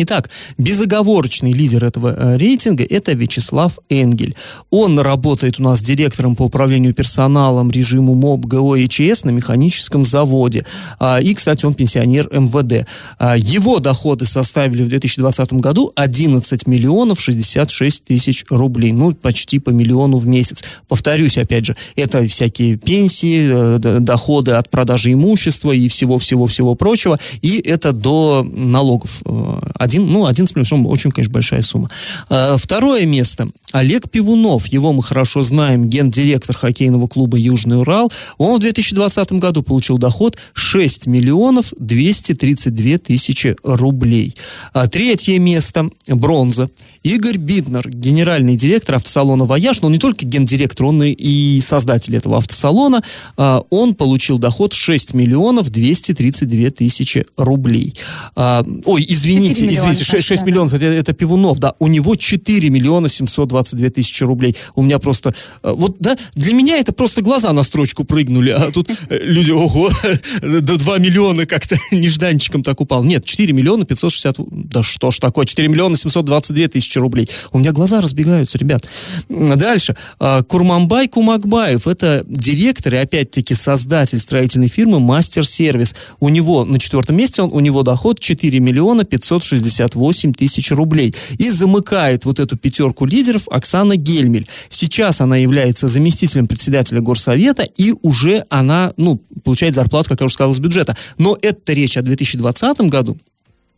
Итак, 0.01 0.31
безоговорочный 0.59 1.53
лидер 1.53 1.85
этого 1.85 2.15
э, 2.17 2.37
рейтинга– 2.37 2.85
это 2.89 3.15
Вячеслав 3.15 3.81
Энгель. 3.89 4.37
Он 4.71 5.01
работает 5.01 5.59
у 5.59 5.65
нас 5.65 5.81
директором 5.81 6.37
по 6.37 6.45
управлению 6.45 6.95
персоналом 6.95 7.69
режиму 7.71 8.15
МОБ 8.15 8.47
ГО 8.47 8.77
и 8.77 8.89
ЧС 8.89 9.25
на 9.25 9.31
механическом 9.31 10.05
заводе. 10.05 10.65
А, 11.01 11.21
и, 11.21 11.35
кстати, 11.35 11.67
он 11.67 11.75
пенсионер 11.75 12.29
МВД. 12.33 12.87
А, 13.19 13.37
его 13.37 13.81
доходы 13.81 14.25
составили 14.25 14.85
в 14.85 14.89
2020 14.89 15.55
году 15.55 15.93
11 15.97 16.69
миллионов 16.69 17.21
66 17.21 18.05
тысяч 18.05 18.45
рублей. 18.51 18.93
Ну, 18.93 19.15
почти 19.15 19.59
по 19.59 19.71
миллиону 19.71 20.19
в 20.19 20.29
месяц. 20.29 20.63
Повторюсь, 20.87 21.39
опять 21.39 21.67
же, 21.67 21.77
это 21.97 22.25
всякие 22.29 22.77
пенсии, 22.77 23.49
э, 23.51 23.99
доходы 23.99 24.53
от 24.53 24.71
продажи 24.71 25.13
имущества 25.13 25.73
и 25.73 25.89
всего-всего-всего 25.89 26.77
прочего. 26.77 27.19
И 27.43 27.59
это 27.59 27.93
до 27.93 28.47
налогов 28.49 29.23
э, 29.25 29.59
один, 29.89 30.07
ну, 30.07 30.27
11 30.27 30.55
миллионов, 30.55 30.91
очень, 30.93 31.11
конечно, 31.11 31.33
большая 31.33 31.63
сумма. 31.63 31.91
А, 32.29 32.57
второе 32.59 33.07
место. 33.07 33.49
Олег 33.73 34.11
Пивунов, 34.11 34.67
его 34.67 34.93
мы 34.93 35.03
хорошо 35.03 35.43
знаем, 35.43 35.89
гендиректор 35.89 36.55
хоккейного 36.55 37.07
клуба 37.07 37.39
«Южный 37.39 37.81
Урал». 37.81 38.13
Он 38.37 38.57
в 38.57 38.61
2020 38.61 39.33
году 39.33 39.63
получил 39.63 39.97
доход 39.97 40.37
6 40.53 41.07
миллионов 41.07 41.73
232 41.79 42.99
тысячи 42.99 43.57
рублей. 43.63 44.35
А, 44.75 44.87
третье 44.89 45.39
место. 45.39 45.89
Бронза. 46.07 46.69
Игорь 47.03 47.39
Биднер, 47.39 47.89
генеральный 47.89 48.57
директор 48.57 48.97
автосалона 48.97 49.47
«Вояж», 49.47 49.81
но 49.81 49.87
он 49.87 49.93
не 49.93 49.99
только 49.99 50.27
гендиректор, 50.27 50.87
он 50.87 51.03
и, 51.03 51.61
создатель 51.61 52.17
этого 52.17 52.37
автосалона. 52.37 53.03
А, 53.39 53.63
он 53.71 53.95
получил 53.95 54.39
доход 54.39 54.75
6 54.75 55.15
миллионов 55.15 55.71
232 55.71 56.71
тысячи 56.71 57.25
рублей. 57.37 57.95
Ой, 58.37 59.07
извините, 59.09 59.78
извините, 59.79 60.05
6, 60.05 60.25
6 60.25 60.47
миллионов, 60.47 60.75
это, 60.75 60.85
это 60.87 61.13
Пивунов, 61.13 61.59
да, 61.59 61.75
у 61.79 61.87
него 61.87 62.17
4 62.17 62.71
миллиона 62.71 63.09
722 63.09 63.91
тысячи 63.91 64.25
рублей. 64.25 64.57
У 64.75 64.83
меня 64.83 64.99
просто, 64.99 65.35
э, 65.63 65.73
вот, 65.73 65.97
да, 66.01 66.17
для 66.35 66.55
меня 66.55 66.79
это 66.79 66.93
просто 66.93 67.23
глаза 67.23 67.53
на 67.53 67.63
строчку 67.63 68.05
прыгнули, 68.05 68.51
а 68.51 68.71
тут 68.71 68.91
э, 68.91 69.19
люди, 69.23 69.51
ого, 69.51 69.91
до 70.43 70.77
2 70.77 70.99
миллиона 70.99 71.47
как-то 71.47 71.77
нежданчиком 71.91 72.63
так 72.63 72.81
упал. 72.81 73.05
Нет, 73.05 73.25
4 73.25 73.53
миллиона 73.53 73.85
560, 73.85 74.37
да 74.51 74.83
что 74.83 75.11
ж 75.11 75.19
такое, 75.19 75.47
4 75.47 75.69
миллиона 75.69 75.97
722 75.97 76.69
тысячи 76.69 76.99
рублей. 76.99 77.29
У 77.53 77.59
меня 77.59 77.73
глаза 77.73 78.01
разбегаются, 78.01 78.59
ребят. 78.59 78.89
Дальше. 79.29 79.97
А, 80.19 80.43
Курманбай 80.43 81.09
Кумакбаев, 81.09 81.87
это 81.87 82.25
директор 82.27 82.95
и 82.95 82.99
опять-таки 82.99 83.55
создатель 83.55 84.19
строительной 84.19 84.69
фирмы 84.69 85.01
Мастер 85.01 85.47
Сервис. 85.47 85.95
У 86.21 86.29
него 86.29 86.65
на 86.65 86.79
четвертом 86.79 87.17
месте 87.17 87.43
он, 87.43 87.51
у 87.53 87.61
него 87.61 87.83
доход 87.83 88.21
4 88.21 88.59
миллиона 88.61 89.05
560 89.05 89.68
68 89.69 90.33
тысяч 90.33 90.71
рублей. 90.71 91.15
И 91.39 91.51
замыкает 91.51 92.25
вот 92.25 92.39
эту 92.39 92.57
пятерку 92.57 93.05
лидеров 93.05 93.49
Оксана 93.51 93.97
Гельмель. 93.97 94.49
Сейчас 94.69 95.21
она 95.21 95.37
является 95.37 95.89
заместителем 95.89 96.47
председателя 96.47 97.01
горсовета, 97.01 97.63
и 97.63 97.95
уже 98.03 98.45
она, 98.49 98.93
ну, 98.97 99.21
получает 99.45 99.75
зарплату, 99.75 100.11
как 100.11 100.21
я 100.21 100.27
уже 100.27 100.35
сказал, 100.35 100.53
из 100.53 100.61
бюджета. 100.61 100.97
Но 101.19 101.39
это 101.41 101.73
речь 101.73 101.97
о 101.97 102.03
2020 102.03 102.81
году. 102.83 103.19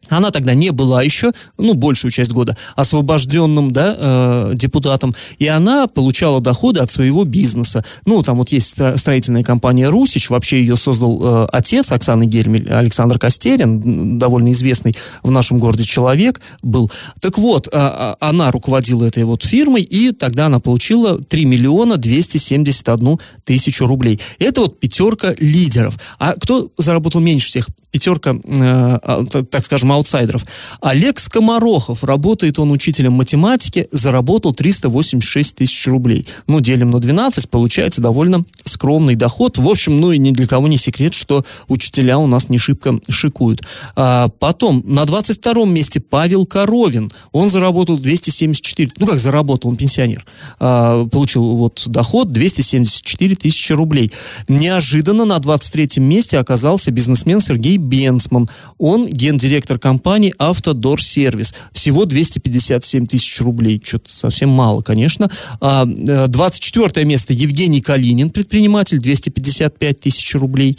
Она 0.09 0.31
тогда 0.31 0.55
не 0.55 0.71
была 0.71 1.03
еще, 1.03 1.33
ну, 1.59 1.75
большую 1.75 2.11
часть 2.11 2.33
года, 2.33 2.57
освобожденным, 2.75 3.71
да, 3.71 3.97
э, 3.99 4.53
депутатом, 4.55 5.15
и 5.39 5.47
она 5.47 5.87
получала 5.87 6.41
доходы 6.41 6.81
от 6.81 6.91
своего 6.91 7.25
бизнеса. 7.25 7.85
Ну, 8.07 8.23
там 8.23 8.39
вот 8.39 8.51
есть 8.51 8.77
строительная 8.97 9.45
компания 9.45 9.89
«Русич», 9.89 10.31
вообще 10.31 10.61
ее 10.61 10.77
создал 10.77 11.21
э, 11.23 11.49
отец 11.53 11.93
Оксаны 11.93 12.25
Гельмель, 12.25 12.69
Александр 12.71 13.19
Костерин, 13.19 14.19
довольно 14.19 14.53
известный 14.53 14.97
в 15.23 15.31
нашем 15.31 15.59
городе 15.59 15.85
человек 15.85 16.41
был. 16.63 16.91
Так 17.21 17.39
вот, 17.39 17.69
э, 17.71 18.15
она 18.21 18.51
руководила 18.51 19.05
этой 19.05 19.25
вот 19.25 19.45
фирмой, 19.45 19.83
и 19.83 20.13
тогда 20.13 20.47
она 20.47 20.61
получила 20.61 21.19
3 21.19 21.45
миллиона 21.45 21.99
271 21.99 23.19
тысячу 23.45 23.87
рублей. 23.87 24.19
Это 24.39 24.63
вот 24.63 24.81
пятерка 24.81 25.35
лидеров. 25.39 25.99
А 26.19 26.35
кто 26.35 26.71
заработал 26.79 27.21
меньше 27.21 27.49
всех? 27.49 27.69
Пятерка, 27.91 28.37
э, 28.45 29.25
так 29.51 29.65
скажем, 29.65 29.90
аутсайдеров. 29.93 30.45
Олег 30.81 31.19
Скоморохов, 31.19 32.05
работает 32.05 32.59
он 32.59 32.71
учителем 32.71 33.13
математики, 33.15 33.89
заработал 33.91 34.53
386 34.53 35.57
тысяч 35.57 35.87
рублей. 35.87 36.27
Ну, 36.47 36.61
делим 36.61 36.91
на 36.91 36.99
12, 36.99 37.49
получается 37.49 38.01
довольно 38.01 38.45
скромный 38.65 39.15
доход. 39.15 39.59
В 39.59 39.69
общем, 39.69 40.01
ну 40.01 40.13
и 40.13 40.19
ни 40.19 40.31
для 40.31 40.47
кого 40.47 40.69
не 40.69 40.77
секрет, 40.77 41.15
что 41.15 41.45
учителя 41.69 42.19
у 42.19 42.27
нас 42.27 42.49
не 42.49 42.59
шибко 42.59 42.99
шикуют. 43.09 43.63
А, 43.97 44.29
потом, 44.39 44.83
на 44.87 45.03
22-м 45.03 45.73
месте 45.73 46.01
Павел 46.01 46.47
Коровин. 46.47 47.11
Он 47.33 47.51
заработал 47.51 47.99
274, 47.99 48.93
ну 48.99 49.07
как 49.07 49.19
заработал, 49.19 49.71
он 49.71 49.77
пенсионер. 49.77 50.25
А, 50.59 51.07
получил 51.07 51.57
вот 51.57 51.85
доход 51.87 52.33
274 52.33 53.37
тысячи 53.37 53.73
рублей. 53.73 54.13
Неожиданно 54.49 55.25
на 55.25 55.39
23-м 55.39 56.05
месте 56.05 56.39
оказался 56.39 56.91
бизнесмен 56.91 57.41
Сергей 57.41 57.77
Бенсман. 57.77 58.49
Он 58.79 59.07
гендиректор 59.07 59.79
компании 59.81 60.35
«Автодор 60.39 61.03
Сервис». 61.03 61.55
Всего 61.73 62.05
257 62.05 63.07
тысяч 63.07 63.41
рублей. 63.41 63.81
Что-то 63.85 64.11
совсем 64.11 64.51
мало, 64.51 64.83
конечно. 64.83 65.31
24 65.61 66.87
а, 66.87 67.01
э, 67.01 67.05
место 67.05 67.33
Евгений 67.33 67.81
Калинин, 67.81 68.31
предприниматель, 68.31 68.99
255 68.99 70.01
тысяч 70.01 70.35
рублей. 70.35 70.79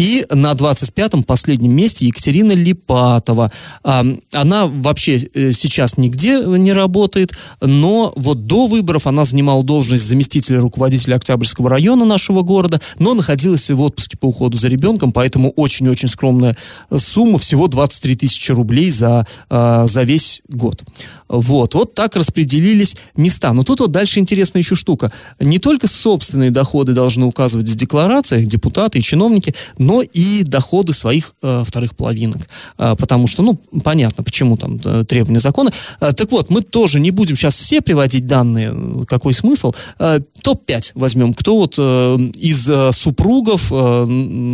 И 0.00 0.24
на 0.30 0.52
25-м 0.52 1.24
последнем 1.24 1.72
месте 1.72 2.06
Екатерина 2.06 2.52
Липатова. 2.52 3.52
Она 3.82 4.66
вообще 4.66 5.18
э, 5.18 5.52
сейчас 5.52 5.98
нигде 5.98 6.40
не 6.42 6.72
работает, 6.72 7.32
но 7.60 8.10
вот 8.16 8.46
до 8.46 8.66
выборов 8.66 9.06
она 9.06 9.26
занимала 9.26 9.62
должность 9.62 10.04
заместителя 10.04 10.58
руководителя 10.58 11.16
Октябрьского 11.16 11.68
района 11.68 12.06
нашего 12.06 12.40
города, 12.40 12.80
но 12.98 13.12
находилась 13.12 13.68
в 13.68 13.78
отпуске 13.78 14.16
по 14.16 14.28
уходу 14.28 14.56
за 14.56 14.68
ребенком, 14.68 15.12
поэтому 15.12 15.50
очень-очень 15.50 16.08
скромная 16.08 16.56
сумма, 16.96 17.38
всего 17.38 17.68
23 17.68 18.16
тысячи 18.16 18.52
рублей 18.52 18.90
за, 18.90 19.26
а, 19.50 19.86
за 19.86 20.04
весь 20.04 20.40
год. 20.48 20.82
Вот, 21.28 21.74
вот 21.74 21.92
так 21.92 22.16
распределились 22.16 22.96
места. 23.16 23.52
Но 23.52 23.64
тут 23.64 23.80
вот 23.80 23.90
дальше 23.90 24.18
интересная 24.18 24.62
еще 24.62 24.76
штука. 24.76 25.12
Не 25.40 25.58
только 25.58 25.88
собственные 25.88 26.50
доходы 26.50 26.94
должны 26.94 27.26
указывать 27.26 27.68
в 27.68 27.74
декларациях 27.74 28.46
депутаты 28.46 28.98
и 28.98 29.02
чиновники, 29.02 29.54
но 29.76 29.89
и 30.00 30.42
доходы 30.44 30.92
своих 30.92 31.34
э, 31.42 31.62
вторых 31.66 31.96
половинок. 31.96 32.48
Э, 32.78 32.94
потому 32.98 33.26
что, 33.26 33.42
ну, 33.42 33.58
понятно, 33.84 34.24
почему 34.24 34.56
там 34.56 34.80
э, 34.84 35.04
требования 35.04 35.40
закона. 35.40 35.72
Э, 36.00 36.12
так 36.12 36.30
вот, 36.30 36.50
мы 36.50 36.62
тоже 36.62 37.00
не 37.00 37.10
будем 37.10 37.36
сейчас 37.36 37.56
все 37.56 37.80
приводить 37.80 38.26
данные, 38.26 39.04
какой 39.06 39.34
смысл. 39.34 39.72
Э, 39.98 40.20
Топ-5 40.42 40.92
возьмем. 40.94 41.34
Кто 41.34 41.56
вот 41.56 41.74
э, 41.78 42.16
из 42.34 42.68
э, 42.68 42.92
супругов 42.92 43.72
э, 43.72 44.06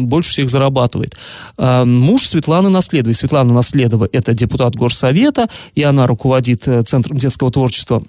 больше 0.04 0.30
всех 0.30 0.48
зарабатывает? 0.48 1.16
Э, 1.58 1.84
муж 1.84 2.26
Светланы 2.26 2.68
Наследовой. 2.68 3.14
Светлана 3.14 3.52
Наследова– 3.52 4.08
это 4.12 4.34
депутат 4.34 4.74
Горсовета, 4.74 5.48
и 5.74 5.82
она 5.82 6.06
руководит 6.06 6.66
э, 6.66 6.82
Центром 6.82 7.18
детского 7.18 7.50
творчества 7.50 8.02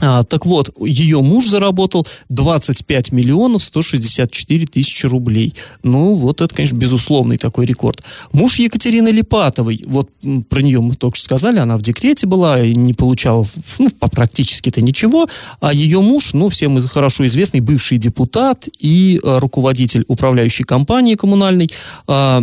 А, 0.00 0.24
так 0.24 0.44
вот, 0.44 0.74
ее 0.84 1.22
муж 1.22 1.46
заработал 1.46 2.04
25 2.28 3.12
миллионов 3.12 3.62
164 3.62 4.66
тысячи 4.66 5.06
рублей. 5.06 5.54
Ну, 5.84 6.16
вот 6.16 6.40
это, 6.40 6.52
конечно, 6.52 6.76
безусловный 6.76 7.36
такой 7.36 7.64
рекорд. 7.64 8.02
Муж 8.32 8.58
Екатерины 8.58 9.10
Липатовой, 9.10 9.84
вот 9.86 10.10
про 10.48 10.60
нее 10.62 10.80
мы 10.80 10.94
только 10.94 11.16
что 11.16 11.24
сказали, 11.24 11.58
она 11.58 11.76
в 11.76 11.82
декрете 11.82 12.26
была, 12.26 12.60
не 12.60 12.92
получала 12.92 13.46
ну, 13.78 13.88
практически-то 13.90 14.82
ничего, 14.82 15.28
а 15.60 15.72
ее 15.72 16.00
муж, 16.00 16.34
ну, 16.34 16.48
всем 16.48 16.76
хорошо 16.80 17.24
известный, 17.26 17.60
бывший 17.60 17.98
депутат 17.98 18.68
и 18.80 19.20
а, 19.22 19.38
руководитель 19.38 20.04
управляющей 20.08 20.64
компании 20.64 21.14
коммунальной, 21.14 21.70
а, 22.08 22.42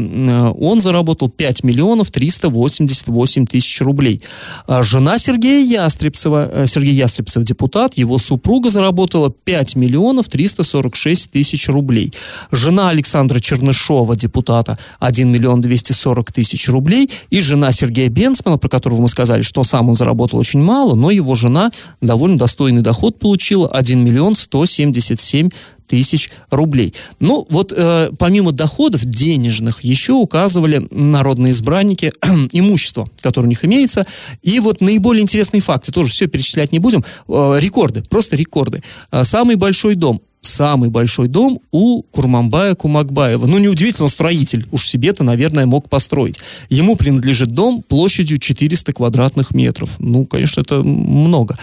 он 0.57 0.79
заработал 0.79 1.29
5 1.29 1.63
миллионов 1.63 2.11
388 2.11 3.45
тысяч 3.45 3.81
рублей. 3.81 4.21
А 4.67 4.83
жена 4.83 5.17
Сергея 5.17 5.83
Ястребцева, 5.83 6.49
э, 6.51 6.67
Сергей 6.67 6.95
Мальцев 7.41 7.43
депутат, 7.43 7.97
его 7.97 8.19
супруга 8.19 8.69
заработала 8.69 9.29
5 9.29 9.75
миллионов 9.75 10.27
346 10.27 11.31
тысяч 11.31 11.69
рублей. 11.69 12.11
Жена 12.51 12.89
Александра 12.89 13.39
Чернышова, 13.39 14.15
депутата, 14.15 14.77
1 14.99 15.29
миллион 15.29 15.61
240 15.61 16.31
тысяч 16.31 16.69
рублей. 16.69 17.09
И 17.31 17.41
жена 17.41 17.71
Сергея 17.71 18.09
Бенцмана, 18.09 18.57
про 18.57 18.69
которого 18.69 19.01
мы 19.01 19.09
сказали, 19.09 19.43
что 19.43 19.63
сам 19.63 19.89
он 19.89 19.95
заработал 19.95 20.39
очень 20.39 20.61
мало, 20.61 20.95
но 20.95 21.11
его 21.11 21.35
жена 21.35 21.71
довольно 22.01 22.37
достойный 22.37 22.81
доход 22.81 23.19
получила, 23.19 23.67
1 23.67 24.03
миллион 24.03 24.35
177 24.35 25.49
тысяч 25.91 26.31
рублей. 26.49 26.93
Ну, 27.19 27.45
вот 27.49 27.73
э, 27.75 28.11
помимо 28.17 28.53
доходов 28.53 29.03
денежных 29.03 29.83
еще 29.83 30.13
указывали 30.13 30.87
народные 30.89 31.51
избранники 31.51 32.13
имущество, 32.53 33.09
которое 33.19 33.47
у 33.47 33.49
них 33.49 33.65
имеется. 33.65 34.07
И 34.41 34.61
вот 34.61 34.79
наиболее 34.79 35.21
интересные 35.21 35.59
факты, 35.59 35.91
тоже 35.91 36.11
все 36.11 36.27
перечислять 36.27 36.71
не 36.71 36.79
будем. 36.79 37.03
Э, 37.27 37.57
рекорды, 37.59 38.03
просто 38.09 38.37
рекорды. 38.37 38.81
Э, 39.11 39.25
самый 39.25 39.57
большой 39.57 39.95
дом 39.95 40.21
самый 40.41 40.89
большой 40.89 41.27
дом 41.27 41.59
у 41.71 42.01
Курмамбая 42.01 42.75
Кумакбаева. 42.75 43.45
Ну, 43.45 43.59
неудивительно, 43.59 44.05
он 44.05 44.09
строитель. 44.09 44.65
Уж 44.71 44.87
себе-то, 44.87 45.23
наверное, 45.23 45.65
мог 45.65 45.87
построить. 45.89 46.39
Ему 46.69 46.95
принадлежит 46.95 47.49
дом 47.49 47.83
площадью 47.87 48.39
400 48.39 48.93
квадратных 48.93 49.53
метров. 49.53 49.99
Ну, 49.99 50.25
конечно, 50.25 50.61
это 50.61 50.83
много. 50.83 51.57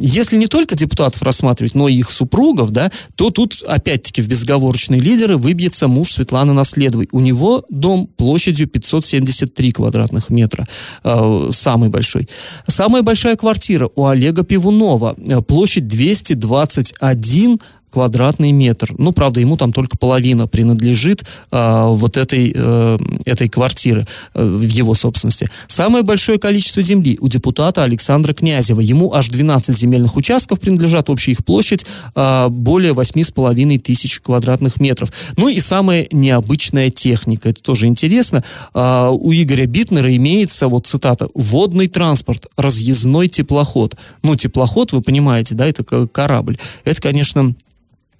Если 0.00 0.36
не 0.36 0.46
только 0.46 0.74
депутатов 0.74 1.22
рассматривать, 1.22 1.74
но 1.74 1.88
и 1.88 1.96
их 1.96 2.10
супругов, 2.10 2.70
да, 2.70 2.90
то 3.14 3.30
тут, 3.30 3.62
опять-таки, 3.66 4.22
в 4.22 4.28
безговорочные 4.28 5.00
лидеры 5.00 5.36
выбьется 5.36 5.86
муж 5.86 6.12
Светланы 6.12 6.54
Наследовой. 6.54 7.08
У 7.12 7.20
него 7.20 7.64
дом 7.68 8.06
площадью 8.06 8.68
573 8.68 9.72
квадратных 9.72 10.30
метра. 10.30 10.66
А, 11.04 11.48
самый 11.52 11.90
большой. 11.90 12.28
Самая 12.66 13.02
большая 13.02 13.36
квартира 13.36 13.90
у 13.94 14.06
Олега 14.06 14.44
Пивунова. 14.44 15.14
Площадь 15.46 15.86
221 15.86 17.58
квадратный 17.90 18.52
метр. 18.52 18.94
Ну, 18.98 19.12
правда, 19.12 19.40
ему 19.40 19.56
там 19.56 19.72
только 19.72 19.96
половина 19.96 20.46
принадлежит 20.46 21.24
э, 21.50 21.84
вот 21.88 22.16
этой, 22.16 22.52
э, 22.54 22.98
этой 23.24 23.48
квартиры 23.48 24.06
э, 24.34 24.44
в 24.44 24.62
его 24.62 24.94
собственности. 24.94 25.48
Самое 25.66 26.04
большое 26.04 26.38
количество 26.38 26.82
земли 26.82 27.18
у 27.20 27.28
депутата 27.28 27.82
Александра 27.82 28.34
Князева. 28.34 28.80
Ему 28.80 29.14
аж 29.14 29.28
12 29.28 29.76
земельных 29.76 30.16
участков 30.16 30.60
принадлежат, 30.60 31.10
общая 31.10 31.32
их 31.32 31.44
площадь 31.44 31.86
э, 32.14 32.48
более 32.48 32.92
8,5 32.92 33.78
тысяч 33.78 34.20
квадратных 34.20 34.80
метров. 34.80 35.12
Ну 35.36 35.48
и 35.48 35.60
самая 35.60 36.06
необычная 36.12 36.90
техника, 36.90 37.48
это 37.48 37.62
тоже 37.62 37.86
интересно. 37.86 38.44
Э, 38.74 39.10
у 39.10 39.32
Игоря 39.32 39.66
Битнера 39.66 40.14
имеется, 40.16 40.68
вот 40.68 40.86
цитата, 40.86 41.28
«водный 41.34 41.88
транспорт, 41.88 42.46
разъездной 42.56 43.28
теплоход». 43.28 43.96
Ну, 44.22 44.36
теплоход, 44.36 44.92
вы 44.92 45.00
понимаете, 45.00 45.54
да, 45.54 45.66
это 45.66 46.06
корабль. 46.06 46.58
Это, 46.84 47.00
конечно, 47.00 47.54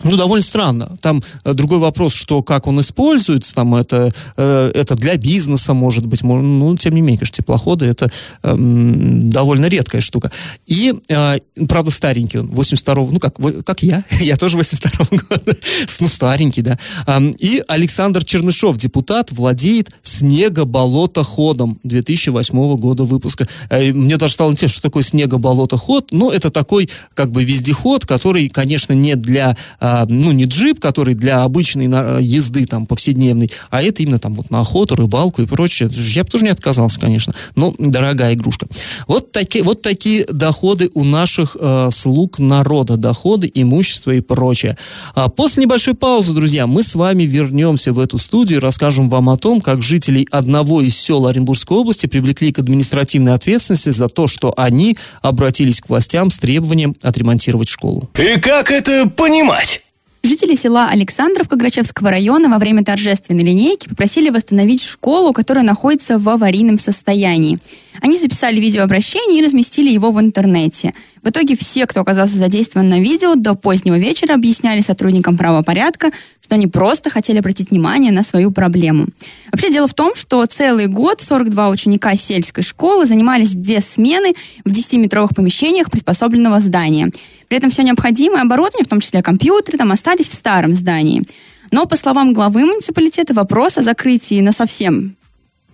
ну, 0.04 0.16
довольно 0.16 0.42
странно. 0.44 0.96
Там 1.00 1.22
э, 1.44 1.54
другой 1.54 1.78
вопрос, 1.78 2.14
что 2.14 2.42
как 2.42 2.66
он 2.66 2.80
используется, 2.80 3.54
там 3.54 3.74
это, 3.74 4.12
э, 4.36 4.70
это 4.74 4.94
для 4.94 5.16
бизнеса, 5.16 5.74
может 5.74 6.06
быть, 6.06 6.22
ну, 6.22 6.76
тем 6.76 6.94
не 6.94 7.00
менее, 7.00 7.18
конечно, 7.18 7.36
теплоходы 7.36 7.86
это 7.86 8.10
э, 8.42 8.54
довольно 8.56 9.66
редкая 9.66 10.00
штука. 10.00 10.30
И, 10.66 10.94
э, 11.08 11.38
правда, 11.68 11.90
старенький 11.90 12.38
он, 12.38 12.46
82-го, 12.50 13.10
ну, 13.10 13.18
как, 13.18 13.36
как 13.64 13.82
я, 13.82 14.04
я 14.20 14.36
тоже 14.36 14.56
82-го 14.56 15.16
года, 15.28 15.56
ну, 16.00 16.08
старенький, 16.08 16.62
да. 16.62 16.78
Э, 17.06 17.18
и 17.38 17.62
Александр 17.66 18.24
Чернышов, 18.24 18.76
депутат, 18.76 19.32
владеет 19.32 19.90
снегоболотоходом 20.02 21.80
2008 21.82 22.76
года 22.76 23.02
выпуска. 23.02 23.48
Э, 23.68 23.92
мне 23.92 24.16
даже 24.16 24.34
стало 24.34 24.52
интересно, 24.52 24.74
что 24.74 24.82
такое 24.82 25.02
снегоболотоход. 25.02 26.12
Ну, 26.12 26.30
это 26.30 26.50
такой, 26.50 26.88
как 27.14 27.32
бы, 27.32 27.42
вездеход, 27.42 28.06
который, 28.06 28.48
конечно, 28.48 28.92
не 28.92 29.16
для 29.16 29.56
э, 29.80 29.87
ну, 30.08 30.32
не 30.32 30.44
джип, 30.44 30.80
который 30.80 31.14
для 31.14 31.42
обычной 31.42 31.86
езды 32.22 32.66
там 32.66 32.86
повседневной, 32.86 33.50
а 33.70 33.82
это 33.82 34.02
именно 34.02 34.18
там 34.18 34.34
вот 34.34 34.50
на 34.50 34.60
охоту, 34.60 34.96
рыбалку 34.96 35.42
и 35.42 35.46
прочее. 35.46 35.90
Я 35.92 36.24
бы 36.24 36.30
тоже 36.30 36.44
не 36.44 36.50
отказался, 36.50 36.98
конечно, 37.00 37.34
но 37.54 37.74
дорогая 37.78 38.34
игрушка. 38.34 38.66
Вот 39.06 39.32
такие, 39.32 39.64
вот 39.64 39.82
такие 39.82 40.24
доходы 40.24 40.90
у 40.94 41.04
наших 41.04 41.56
э, 41.58 41.88
слуг 41.92 42.38
народа, 42.38 42.96
доходы, 42.96 43.50
имущество 43.52 44.12
и 44.12 44.20
прочее. 44.20 44.76
А 45.14 45.28
после 45.28 45.64
небольшой 45.64 45.94
паузы, 45.94 46.32
друзья, 46.32 46.66
мы 46.66 46.82
с 46.82 46.94
вами 46.94 47.24
вернемся 47.24 47.92
в 47.92 47.98
эту 47.98 48.18
студию 48.18 48.58
и 48.58 48.62
расскажем 48.62 49.08
вам 49.08 49.30
о 49.30 49.36
том, 49.36 49.60
как 49.60 49.82
жителей 49.82 50.26
одного 50.30 50.82
из 50.82 50.96
сел 50.96 51.26
Оренбургской 51.26 51.76
области 51.76 52.06
привлекли 52.06 52.52
к 52.52 52.58
административной 52.58 53.34
ответственности 53.34 53.90
за 53.90 54.08
то, 54.08 54.26
что 54.26 54.52
они 54.56 54.96
обратились 55.22 55.80
к 55.80 55.88
властям 55.88 56.30
с 56.30 56.38
требованием 56.38 56.96
отремонтировать 57.02 57.68
школу. 57.68 58.08
И 58.18 58.38
как 58.40 58.70
это 58.70 59.08
понимать? 59.08 59.77
Жители 60.24 60.56
села 60.56 60.88
Александровка 60.88 61.54
Грачевского 61.54 62.10
района 62.10 62.48
во 62.48 62.58
время 62.58 62.82
торжественной 62.82 63.44
линейки 63.44 63.88
попросили 63.88 64.30
восстановить 64.30 64.82
школу, 64.82 65.32
которая 65.32 65.64
находится 65.64 66.18
в 66.18 66.28
аварийном 66.28 66.76
состоянии. 66.76 67.58
Они 68.00 68.18
записали 68.18 68.60
видеообращение 68.60 69.40
и 69.40 69.44
разместили 69.44 69.90
его 69.90 70.10
в 70.10 70.20
интернете. 70.20 70.92
В 71.22 71.28
итоге 71.28 71.56
все, 71.56 71.86
кто 71.86 72.00
оказался 72.00 72.36
задействован 72.36 72.88
на 72.88 73.00
видео, 73.00 73.34
до 73.36 73.54
позднего 73.54 73.96
вечера 73.96 74.34
объясняли 74.34 74.80
сотрудникам 74.80 75.36
правопорядка, 75.36 76.10
что 76.40 76.54
они 76.54 76.66
просто 76.66 77.10
хотели 77.10 77.38
обратить 77.38 77.70
внимание 77.70 78.10
на 78.10 78.22
свою 78.22 78.50
проблему. 78.50 79.06
Вообще 79.52 79.70
дело 79.70 79.86
в 79.86 79.94
том, 79.94 80.14
что 80.14 80.44
целый 80.46 80.86
год 80.86 81.20
42 81.20 81.68
ученика 81.68 82.16
сельской 82.16 82.62
школы 82.62 83.06
занимались 83.06 83.54
две 83.54 83.80
смены 83.80 84.34
в 84.64 84.70
10-метровых 84.70 85.34
помещениях 85.34 85.90
приспособленного 85.90 86.58
здания. 86.60 87.10
При 87.48 87.58
этом 87.58 87.70
все 87.70 87.82
необходимое 87.82 88.42
оборудование, 88.42 88.84
в 88.84 88.88
том 88.88 89.00
числе 89.00 89.22
компьютеры, 89.22 89.78
там 89.78 89.90
остались 89.90 90.28
в 90.28 90.34
старом 90.34 90.74
здании. 90.74 91.22
Но, 91.70 91.86
по 91.86 91.96
словам 91.96 92.32
главы 92.32 92.64
муниципалитета, 92.64 93.34
вопрос 93.34 93.78
о 93.78 93.82
закрытии 93.82 94.40
на 94.40 94.52
совсем 94.52 95.16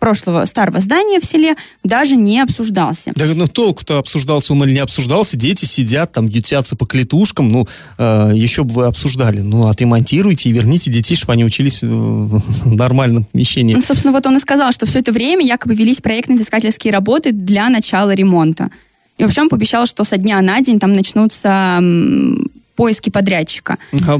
прошлого 0.05 0.45
старого 0.45 0.81
здания 0.81 1.19
в 1.19 1.25
селе 1.25 1.55
даже 1.83 2.15
не 2.17 2.41
обсуждался. 2.41 3.13
Да, 3.17 3.25
ну 3.25 3.49
толк-то 3.49 3.97
обсуждался 3.97 4.53
он 4.53 4.63
или 4.65 4.73
не 4.73 4.81
обсуждался, 4.81 5.39
дети 5.39 5.65
сидят 5.65 6.13
там, 6.13 6.27
ютятся 6.27 6.77
по 6.77 6.85
клетушкам, 6.85 7.49
ну, 7.49 7.67
э, 7.97 8.33
еще 8.35 8.65
бы 8.65 8.75
вы 8.75 8.85
обсуждали, 8.85 9.41
ну, 9.41 9.67
отремонтируйте 9.67 10.51
и 10.51 10.53
верните 10.53 10.91
детей, 10.91 11.15
чтобы 11.15 11.33
они 11.33 11.45
учились 11.45 11.83
в 11.83 12.75
нормальном 12.75 13.25
помещении. 13.25 13.73
Ну, 13.75 13.81
собственно, 13.81 14.13
вот 14.13 14.27
он 14.27 14.37
и 14.37 14.41
сказал, 14.41 14.73
что 14.73 14.85
все 14.85 14.99
это 14.99 15.11
время 15.11 15.43
якобы 15.47 15.75
велись 15.75 16.03
проектно-изыскательские 16.03 16.93
работы 16.93 17.33
для 17.33 17.71
начала 17.71 18.13
ремонта. 18.15 18.71
И 19.17 19.23
вообще 19.23 19.43
он 19.43 19.49
пообещал, 19.49 19.87
что 19.87 20.05
со 20.05 20.17
дня 20.17 20.41
на 20.41 20.61
день 20.61 20.79
там 20.79 20.93
начнутся 20.93 21.81
поиски 22.77 23.11
подрядчика. 23.11 23.79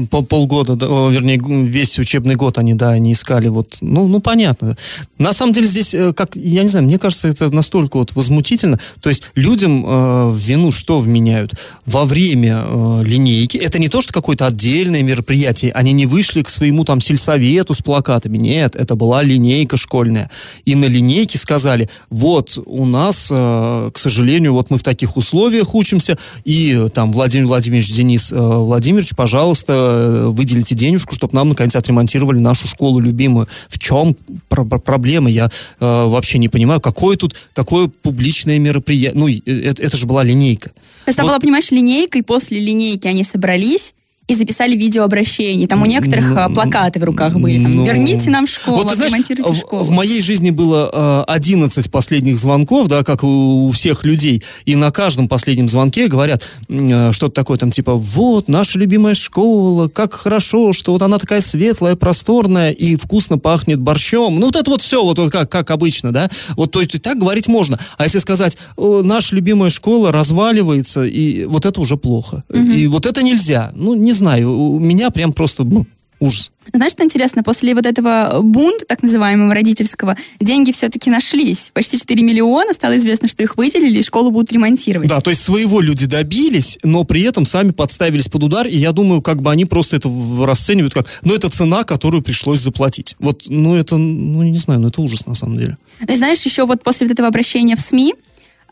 По 0.09 0.21
полгода, 0.21 0.75
да, 0.75 0.85
вернее, 0.85 1.39
весь 1.65 1.99
учебный 1.99 2.35
год 2.35 2.57
они, 2.57 2.73
да, 2.73 2.91
они 2.91 3.13
искали 3.13 3.47
вот, 3.47 3.77
ну, 3.81 4.07
ну, 4.07 4.19
понятно. 4.19 4.77
На 5.17 5.33
самом 5.33 5.53
деле 5.53 5.67
здесь, 5.67 5.93
э, 5.93 6.13
как, 6.13 6.35
я 6.35 6.61
не 6.61 6.69
знаю, 6.69 6.85
мне 6.85 6.97
кажется, 6.97 7.27
это 7.27 7.53
настолько 7.53 7.97
вот 7.97 8.13
возмутительно. 8.13 8.79
То 9.01 9.09
есть 9.09 9.23
людям 9.35 9.85
э, 9.85 10.33
вину 10.35 10.71
что 10.71 10.99
вменяют? 10.99 11.53
Во 11.85 12.05
время 12.05 12.63
э, 12.65 13.03
линейки, 13.03 13.57
это 13.57 13.79
не 13.79 13.89
то, 13.89 14.01
что 14.01 14.13
какое-то 14.13 14.47
отдельное 14.47 15.03
мероприятие, 15.03 15.71
они 15.73 15.91
не 15.91 16.05
вышли 16.05 16.41
к 16.41 16.49
своему 16.49 16.85
там 16.85 17.01
сельсовету 17.01 17.73
с 17.73 17.81
плакатами, 17.81 18.37
нет, 18.37 18.75
это 18.75 18.95
была 18.95 19.21
линейка 19.23 19.77
школьная. 19.77 20.29
И 20.63 20.75
на 20.75 20.85
линейке 20.85 21.37
сказали, 21.37 21.89
вот 22.09 22.57
у 22.65 22.85
нас, 22.85 23.29
э, 23.31 23.91
к 23.93 23.97
сожалению, 23.97 24.53
вот 24.53 24.69
мы 24.69 24.77
в 24.77 24.83
таких 24.83 25.17
условиях 25.17 25.75
учимся, 25.75 26.17
и 26.45 26.87
там 26.93 27.11
Владимир 27.11 27.47
Владимирович 27.47 27.93
Денис 27.93 28.31
э, 28.31 28.44
Владимирович, 28.47 29.15
пожалуйста, 29.15 29.73
э, 29.73 30.27
выделите 30.27 30.75
денежку, 30.75 31.13
чтобы 31.15 31.35
нам, 31.35 31.49
наконец, 31.49 31.75
отремонтировали 31.75 32.39
нашу 32.39 32.67
школу 32.67 32.99
любимую. 32.99 33.47
В 33.69 33.79
чем 33.79 34.15
про 34.49 34.65
проблема? 34.65 35.29
Я 35.29 35.45
э, 35.45 35.49
вообще 35.79 36.37
не 36.37 36.49
понимаю, 36.49 36.81
какое 36.81 37.17
тут, 37.17 37.35
какое 37.53 37.87
публичное 37.87 38.59
мероприятие. 38.59 39.19
Ну, 39.19 39.27
это, 39.27 39.81
это 39.81 39.97
же 39.97 40.07
была 40.07 40.23
линейка. 40.23 40.69
То 40.69 41.09
есть 41.09 41.19
вот. 41.19 41.27
была, 41.27 41.39
понимаешь, 41.39 41.71
линейка, 41.71 42.17
и 42.17 42.21
после 42.21 42.59
линейки 42.59 43.07
они 43.07 43.23
собрались, 43.23 43.93
и 44.27 44.33
записали 44.33 44.75
видеообращение. 44.75 45.67
Там 45.67 45.83
у 45.83 45.85
некоторых 45.85 46.31
Ну, 46.31 46.39
а, 46.39 46.49
плакаты 46.49 46.99
в 46.99 47.03
руках 47.03 47.35
были. 47.35 47.59
Там, 47.59 47.75
ну, 47.75 47.85
Верните 47.85 48.31
нам 48.31 48.47
школу, 48.47 48.77
Вот 48.77 48.95
знаешь, 48.95 49.11
отремонтируйте 49.11 49.53
в, 49.53 49.55
школу. 49.55 49.83
в 49.83 49.91
моей 49.91 50.21
жизни 50.21 50.49
было 50.49 51.25
э, 51.27 51.31
11 51.31 51.91
последних 51.91 52.39
звонков, 52.39 52.87
да, 52.87 53.03
как 53.03 53.23
у, 53.23 53.69
всех 53.71 54.03
людей, 54.03 54.41
и 54.65 54.75
на 54.75 54.91
каждом 54.91 55.27
последнем 55.27 55.69
звонке 55.69 56.07
говорят 56.07 56.43
э, 56.69 57.11
что-то 57.11 57.33
такое, 57.33 57.59
там, 57.59 57.69
типа, 57.69 57.93
вот, 57.93 58.47
наша 58.47 58.79
любимая 58.79 59.13
школа, 59.13 59.89
как 59.89 60.13
хорошо, 60.13 60.73
что 60.73 60.93
вот 60.93 61.03
она 61.03 61.19
такая 61.19 61.41
светлая, 61.41 61.95
просторная 61.95 62.71
и 62.71 62.95
вкусно 62.95 63.37
пахнет 63.37 63.79
борщом. 63.79 64.39
Ну, 64.39 64.47
вот 64.47 64.55
это 64.55 64.71
вот 64.71 64.81
все, 64.81 65.03
вот, 65.03 65.19
вот 65.19 65.31
как, 65.31 65.51
как 65.51 65.69
обычно, 65.69 66.11
да. 66.11 66.29
Вот, 66.55 66.71
то 66.71 66.79
есть, 66.79 66.99
так 67.01 67.19
говорить 67.19 67.47
можно. 67.47 67.77
А 67.97 68.05
если 68.05 68.17
сказать, 68.19 68.57
«О, 68.75 69.03
наша 69.03 69.35
любимая 69.35 69.69
школа 69.69 70.11
разваливается, 70.11 71.03
и 71.03 71.45
вот 71.45 71.65
это 71.65 71.79
уже 71.79 71.95
плохо. 71.95 72.43
И 72.51 72.87
вот 72.87 73.05
это 73.05 73.21
нельзя. 73.21 73.71
Ну, 73.75 73.93
не 73.93 74.14
знаю, 74.15 74.51
у 74.51 74.79
меня 74.79 75.11
прям 75.11 75.33
просто 75.33 75.63
ну, 75.63 75.85
ужас. 76.19 76.51
Знаешь, 76.73 76.93
что 76.93 77.03
интересно? 77.03 77.43
После 77.43 77.73
вот 77.73 77.85
этого 77.85 78.39
бунта, 78.41 78.85
так 78.85 79.03
называемого, 79.03 79.53
родительского, 79.53 80.15
деньги 80.39 80.71
все-таки 80.71 81.09
нашлись. 81.09 81.71
Почти 81.73 81.97
4 81.99 82.23
миллиона, 82.23 82.73
стало 82.73 82.97
известно, 82.97 83.27
что 83.27 83.43
их 83.43 83.57
выделили, 83.57 83.99
и 83.99 84.03
школу 84.03 84.31
будут 84.31 84.51
ремонтировать. 84.51 85.09
Да, 85.09 85.21
то 85.21 85.29
есть 85.29 85.43
своего 85.43 85.81
люди 85.81 86.05
добились, 86.05 86.79
но 86.83 87.03
при 87.03 87.23
этом 87.23 87.45
сами 87.45 87.71
подставились 87.71 88.27
под 88.27 88.43
удар, 88.43 88.67
и 88.67 88.75
я 88.75 88.91
думаю, 88.91 89.21
как 89.21 89.41
бы 89.41 89.51
они 89.51 89.65
просто 89.65 89.97
это 89.97 90.11
расценивают 90.41 90.93
как, 90.93 91.07
ну, 91.23 91.33
это 91.33 91.49
цена, 91.49 91.83
которую 91.83 92.23
пришлось 92.23 92.61
заплатить. 92.61 93.15
Вот, 93.19 93.43
ну, 93.47 93.75
это, 93.75 93.97
ну, 93.97 94.43
не 94.43 94.57
знаю, 94.57 94.79
ну, 94.79 94.87
это 94.87 95.01
ужас 95.01 95.25
на 95.25 95.35
самом 95.35 95.57
деле. 95.57 95.77
Ну, 95.99 96.13
и 96.13 96.17
знаешь, 96.17 96.41
еще 96.41 96.65
вот 96.65 96.83
после 96.83 97.07
вот 97.07 97.13
этого 97.13 97.27
обращения 97.27 97.75
в 97.75 97.81
СМИ 97.81 98.13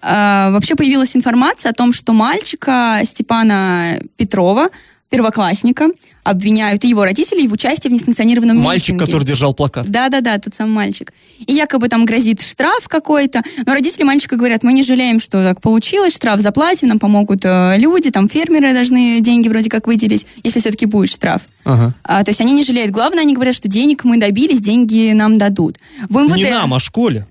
э, 0.01 0.51
вообще 0.51 0.75
появилась 0.75 1.15
информация 1.15 1.71
о 1.71 1.73
том, 1.73 1.93
что 1.93 2.13
мальчика 2.13 3.01
Степана 3.03 4.01
Петрова, 4.17 4.69
первоклассника, 5.13 5.91
обвиняют 6.23 6.83
и 6.83 6.89
его 6.89 7.03
родителей 7.03 7.47
в 7.47 7.53
участии 7.53 7.87
в 7.87 7.91
несанкционированном 7.91 8.57
Мальчик, 8.57 8.95
митинге. 8.95 9.05
который 9.05 9.25
держал 9.25 9.53
плакат. 9.53 9.87
Да-да-да, 9.87 10.39
тот 10.39 10.55
самый 10.55 10.71
мальчик. 10.71 11.13
И 11.45 11.53
якобы 11.53 11.87
там 11.87 12.05
грозит 12.05 12.41
штраф 12.41 12.87
какой-то, 12.87 13.43
но 13.63 13.73
родители 13.73 14.01
мальчика 14.01 14.37
говорят, 14.37 14.63
мы 14.63 14.73
не 14.73 14.81
жалеем, 14.81 15.19
что 15.19 15.43
так 15.43 15.61
получилось, 15.61 16.15
штраф 16.15 16.39
заплатим, 16.39 16.87
нам 16.87 16.97
помогут 16.97 17.45
э, 17.45 17.77
люди, 17.77 18.09
там 18.09 18.27
фермеры 18.27 18.73
должны 18.73 19.19
деньги 19.21 19.47
вроде 19.49 19.69
как 19.69 19.85
выделить, 19.85 20.25
если 20.41 20.59
все-таки 20.59 20.87
будет 20.87 21.11
штраф. 21.11 21.43
Ага. 21.63 21.93
А, 22.03 22.23
то 22.23 22.31
есть 22.31 22.41
они 22.41 22.53
не 22.53 22.63
жалеют. 22.63 22.89
Главное, 22.89 23.21
они 23.21 23.35
говорят, 23.35 23.53
что 23.53 23.67
денег 23.67 24.05
мы 24.05 24.17
добились, 24.17 24.61
деньги 24.61 25.11
нам 25.11 25.37
дадут. 25.37 25.77
В 26.09 26.17
МВД... 26.17 26.37
Не 26.37 26.49
нам, 26.49 26.73
а 26.73 26.79
школе. 26.79 27.27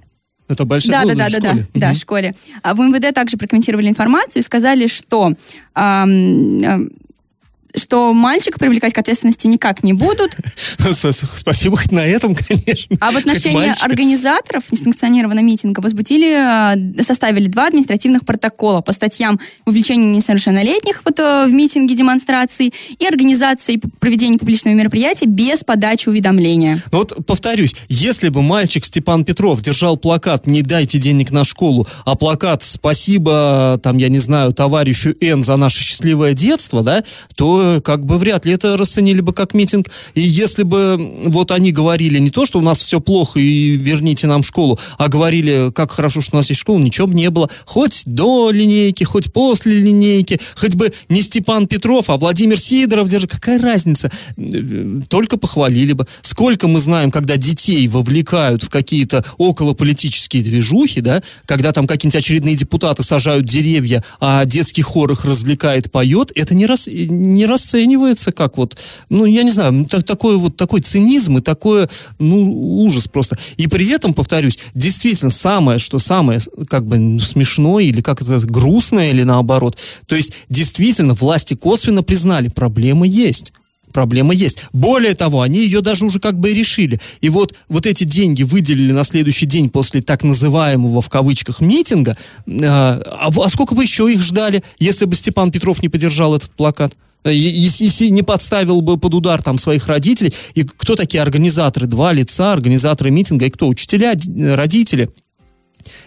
Это 0.49 0.65
большая 0.65 1.03
Да, 1.03 1.15
да, 1.15 1.15
да, 1.15 1.41
да, 1.41 1.53
да, 1.55 1.63
да, 1.75 1.93
в 1.95 1.97
школе. 1.97 2.35
А 2.63 2.75
в 2.75 2.81
МВД 2.81 3.15
также 3.15 3.37
прокомментировали 3.37 3.89
информацию 3.89 4.43
и 4.43 4.45
сказали, 4.45 4.87
что 4.87 5.33
ам, 5.75 6.91
что 7.77 8.13
мальчика 8.13 8.59
привлекать 8.59 8.93
к 8.93 8.99
ответственности 8.99 9.47
никак 9.47 9.83
не 9.83 9.93
будут, 9.93 10.37
Спасибо 10.93 11.77
хоть 11.77 11.93
на 11.93 12.05
этом, 12.05 12.35
конечно. 12.49 12.97
а 13.01 13.11
в 13.11 13.17
отношении 13.17 13.73
организаторов 13.83 14.71
несанкционированного 14.71 15.45
митинга 15.45 15.81
возбудили, 15.81 16.33
а, 16.33 16.75
составили 17.03 17.47
два 17.47 17.69
административных 17.69 18.25
протокола 18.25 18.81
по 18.81 18.93
статьям 18.93 19.41
увлечения 19.67 20.13
несовершеннолетних 20.15 21.03
вот, 21.05 21.19
э, 21.19 21.47
в 21.47 21.53
митинге 21.53 21.95
демонстрации 21.95 22.73
и 22.99 23.07
организации 23.07 23.81
проведения 24.01 24.39
публичного 24.39 24.75
мероприятия 24.75 25.27
без 25.27 25.65
подачи 25.65 26.09
уведомления. 26.09 26.83
Ну 26.91 26.99
вот 26.99 27.27
повторюсь, 27.27 27.75
если 27.89 28.29
бы 28.29 28.43
мальчик 28.43 28.85
Степан 28.85 29.25
Петров 29.25 29.63
держал 29.63 29.97
плакат 29.97 30.47
«Не 30.47 30.63
дайте 30.63 30.99
денег 30.99 31.31
на 31.31 31.45
школу», 31.45 31.87
а 32.05 32.17
плакат 32.17 32.63
«Спасибо, 32.63 33.81
там, 33.83 33.99
я 33.99 34.09
не 34.09 34.19
знаю, 34.19 34.53
товарищу 34.53 35.15
Н 35.21 35.43
за 35.43 35.57
наше 35.57 35.83
счастливое 35.83 36.33
детство», 36.33 36.83
да, 36.83 37.05
то 37.35 37.62
как 37.85 38.05
бы 38.05 38.19
вряд 38.19 38.45
ли 38.45 38.53
это 38.53 38.77
расценили 38.77 39.21
бы 39.21 39.33
как 39.33 39.55
митинг. 39.55 39.89
И 40.15 40.21
если 40.21 40.63
бы 40.63 40.97
вот 41.27 41.51
они 41.51 41.73
говорили 41.73 42.19
не 42.19 42.31
то, 42.31 42.47
что 42.47 42.59
у 42.59 42.63
нас 42.63 42.79
все 42.79 43.01
плохо 43.01 43.39
и 43.41 43.77
верните 43.77 44.27
нам 44.27 44.43
школу, 44.43 44.79
а 44.99 45.09
говорили, 45.09 45.71
как 45.75 45.93
хорошо, 45.93 46.21
что 46.21 46.37
у 46.37 46.39
нас 46.39 46.49
есть 46.49 46.61
школа, 46.61 46.79
ничего 46.79 47.07
бы 47.07 47.15
не 47.15 47.31
было. 47.31 47.49
Хоть 47.65 48.03
до 48.07 48.51
линейки, 48.51 49.05
хоть 49.05 49.33
после 49.33 49.79
линейки, 49.79 50.41
хоть 50.57 50.75
бы 50.75 50.93
не 51.09 51.23
Степан 51.23 51.67
Петров, 51.67 52.11
а 52.11 52.17
Владимир 52.17 52.59
Сидоров 52.59 53.09
держит. 53.09 53.31
Какая 53.31 53.59
разница? 53.61 54.11
Только 55.09 55.37
похвалили 55.37 55.93
бы. 55.93 56.07
Сколько 56.23 56.69
мы 56.69 56.81
знаем, 56.81 57.11
когда 57.11 57.37
детей 57.37 57.87
вовлекают 57.89 58.63
в 58.63 58.69
какие-то 58.71 59.25
околополитические 59.39 60.43
движухи, 60.43 61.01
да, 61.01 61.23
когда 61.47 61.73
там 61.73 61.87
какие-нибудь 61.87 62.17
очередные 62.17 62.55
депутаты 62.55 63.03
сажают 63.03 63.47
деревья, 63.47 64.03
а 64.21 64.45
детский 64.45 64.83
хор 64.83 65.13
их 65.13 65.25
развлекает, 65.25 65.91
поет, 65.91 66.33
это 66.35 66.55
не, 66.55 66.67
рас, 66.67 66.89
не 66.89 67.47
расценивается 67.53 68.33
как 68.33 68.57
вот, 68.59 68.77
ну, 69.09 69.25
я 69.25 69.43
не 69.45 69.51
знаю, 69.51 69.87
так- 69.89 70.05
такой 70.05 70.37
вот 70.37 70.57
такой 70.57 70.81
цинизм 70.81 71.39
и 71.39 71.41
такое, 71.41 71.89
ну, 72.19 72.83
ужас 72.85 73.07
просто. 73.09 73.39
И 73.57 73.67
при 73.69 73.89
этом, 73.91 74.15
повторюсь, 74.15 74.59
действительно, 74.75 75.31
самое, 75.31 75.79
что 75.79 75.99
самое, 75.99 76.41
как 76.69 76.85
бы, 76.87 77.21
смешное 77.21 77.85
или 77.85 78.01
как 78.01 78.21
это, 78.23 78.41
грустное 78.47 79.11
или 79.11 79.23
наоборот, 79.23 79.79
то 80.07 80.17
есть, 80.17 80.33
действительно, 80.49 81.15
власти 81.15 81.55
косвенно 81.55 82.03
признали, 82.03 82.49
проблема 82.49 83.07
есть. 83.07 83.53
Проблема 83.93 84.33
есть. 84.33 84.57
Более 84.73 85.15
того, 85.15 85.43
они 85.43 85.59
ее 85.59 85.83
даже 85.83 86.07
уже 86.07 86.19
как 86.19 86.39
бы 86.41 86.51
и 86.51 86.55
решили. 86.55 86.99
И 87.21 87.29
вот, 87.29 87.55
вот 87.69 87.85
эти 87.85 88.05
деньги 88.05 88.43
выделили 88.43 88.91
на 88.91 89.05
следующий 89.05 89.45
день 89.45 89.69
после 89.69 90.01
так 90.01 90.25
называемого 90.25 91.03
в 91.03 91.11
кавычках 91.11 91.61
митинга. 91.61 92.17
а, 92.65 93.29
в- 93.31 93.43
а 93.43 93.51
сколько 93.51 93.75
бы 93.75 93.83
еще 93.83 94.11
их 94.11 94.23
ждали, 94.23 94.63
если 94.79 95.05
бы 95.05 95.15
Степан 95.15 95.51
Петров 95.51 95.83
не 95.83 95.91
поддержал 95.91 96.35
этот 96.35 96.53
плакат? 96.53 96.97
Э, 97.25 97.33
Если, 97.33 98.09
не 98.09 98.23
подставил 98.23 98.81
бы 98.81 98.99
под 98.99 99.15
удар 99.15 99.43
там 99.43 99.59
своих 99.59 99.87
родителей. 99.87 100.33
И 100.55 100.65
кто 100.65 100.97
такие 100.97 101.23
организаторы? 101.23 101.87
Два 101.87 102.13
лица, 102.13 102.53
организаторы 102.53 103.11
митинга. 103.11 103.47
И 103.47 103.51
кто? 103.51 103.69
Учителя, 103.69 104.15
д- 104.15 104.55
родители. 104.55 105.09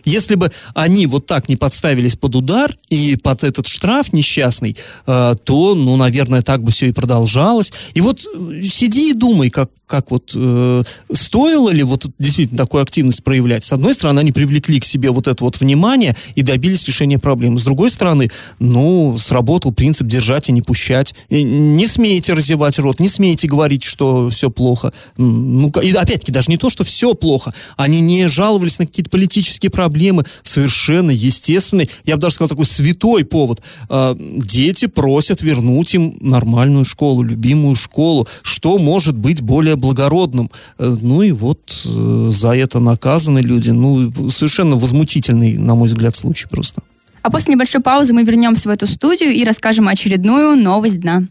Если 0.06 0.36
бы 0.36 0.52
они 0.74 1.06
вот 1.06 1.26
так 1.26 1.50
не 1.50 1.56
подставились 1.58 2.16
под 2.16 2.36
удар 2.36 2.78
и 2.90 3.18
под 3.18 3.44
этот 3.44 3.68
штраф 3.68 4.14
несчастный, 4.14 4.78
э, 5.06 5.36
то, 5.44 5.76
ну, 5.76 5.98
наверное, 5.98 6.42
так 6.42 6.64
бы 6.64 6.72
все 6.72 6.88
и 6.88 6.92
продолжалось. 6.92 7.74
И 7.94 8.02
вот 8.02 8.26
э, 8.26 8.62
сиди 8.64 9.10
и 9.10 9.14
думай, 9.14 9.50
как, 9.50 9.70
как 9.88 10.12
вот 10.12 10.32
э, 10.36 10.84
стоило 11.14 11.70
ли 11.70 11.84
вот 11.84 12.08
действительно 12.20 12.58
такую 12.58 12.82
активность 12.82 13.24
проявлять. 13.24 13.64
С 13.64 13.74
одной 13.74 13.94
стороны, 13.94 14.20
они 14.20 14.32
привлекли 14.32 14.80
к 14.80 14.86
себе 14.86 15.12
вот 15.12 15.28
это 15.28 15.44
вот 15.44 15.60
внимание 15.60 16.16
и 16.36 16.42
добились 16.42 16.88
решения 16.88 17.20
проблемы. 17.20 17.60
С 17.60 17.64
другой 17.64 17.90
стороны, 17.90 18.32
ну, 18.60 19.18
сработал 19.20 19.72
принцип 19.72 20.08
держать 20.08 20.50
и 20.50 20.52
не 20.52 20.62
пущать. 20.62 21.14
И 21.30 21.44
не 21.44 21.88
смейте 21.88 22.34
разевать 22.34 22.80
рот, 22.80 23.00
не 23.00 23.10
смейте 23.10 23.48
говорить, 23.48 23.84
что 23.84 24.30
все 24.30 24.50
плохо. 24.50 24.92
Ну, 25.18 25.70
и 25.82 25.92
опять-таки, 25.92 26.32
даже 26.32 26.50
не 26.50 26.58
то, 26.58 26.70
что 26.70 26.84
все 26.84 27.14
плохо. 27.14 27.54
Они 27.78 28.02
не 28.02 28.28
жаловались 28.28 28.80
на 28.80 28.88
какие-то 28.88 29.10
политические 29.10 29.70
проблемы. 29.70 30.24
Совершенно 30.44 31.12
естественный, 31.12 31.90
я 32.06 32.16
бы 32.16 32.22
даже 32.22 32.36
сказал, 32.36 32.50
такой 32.50 32.66
святой 32.66 33.24
повод. 33.24 33.62
А, 33.90 34.18
Дети 34.20 34.88
просят 34.88 35.42
вернуть 35.42 35.94
им 35.94 36.18
нормальную 36.20 36.86
школу, 36.86 37.22
любимую 37.22 37.76
школу. 37.76 38.28
Что 38.42 38.78
может 38.78 39.16
быть 39.16 39.42
более 39.42 39.75
благородным? 39.76 40.50
Э, 40.78 40.96
Ну 41.02 41.22
и 41.22 41.32
вот 41.32 41.60
э, 41.86 42.30
за 42.32 42.56
это 42.56 42.80
наказаны 42.80 43.40
люди. 43.40 43.70
Ну, 43.70 44.12
совершенно 44.30 44.76
возмутительный, 44.76 45.58
на 45.58 45.76
мой 45.76 45.88
взгляд, 45.88 46.16
случай 46.16 46.48
просто. 46.50 46.82
А 47.22 47.32
после 47.32 47.54
небольшой 47.56 47.82
паузы 47.82 48.14
мы 48.14 48.24
вернемся 48.24 48.70
в 48.70 48.72
эту 48.72 48.86
студию 48.86 49.32
и 49.32 49.44
расскажем 49.44 49.88
очередную 49.88 50.56
новость 50.56 51.00
дна. 51.00 51.24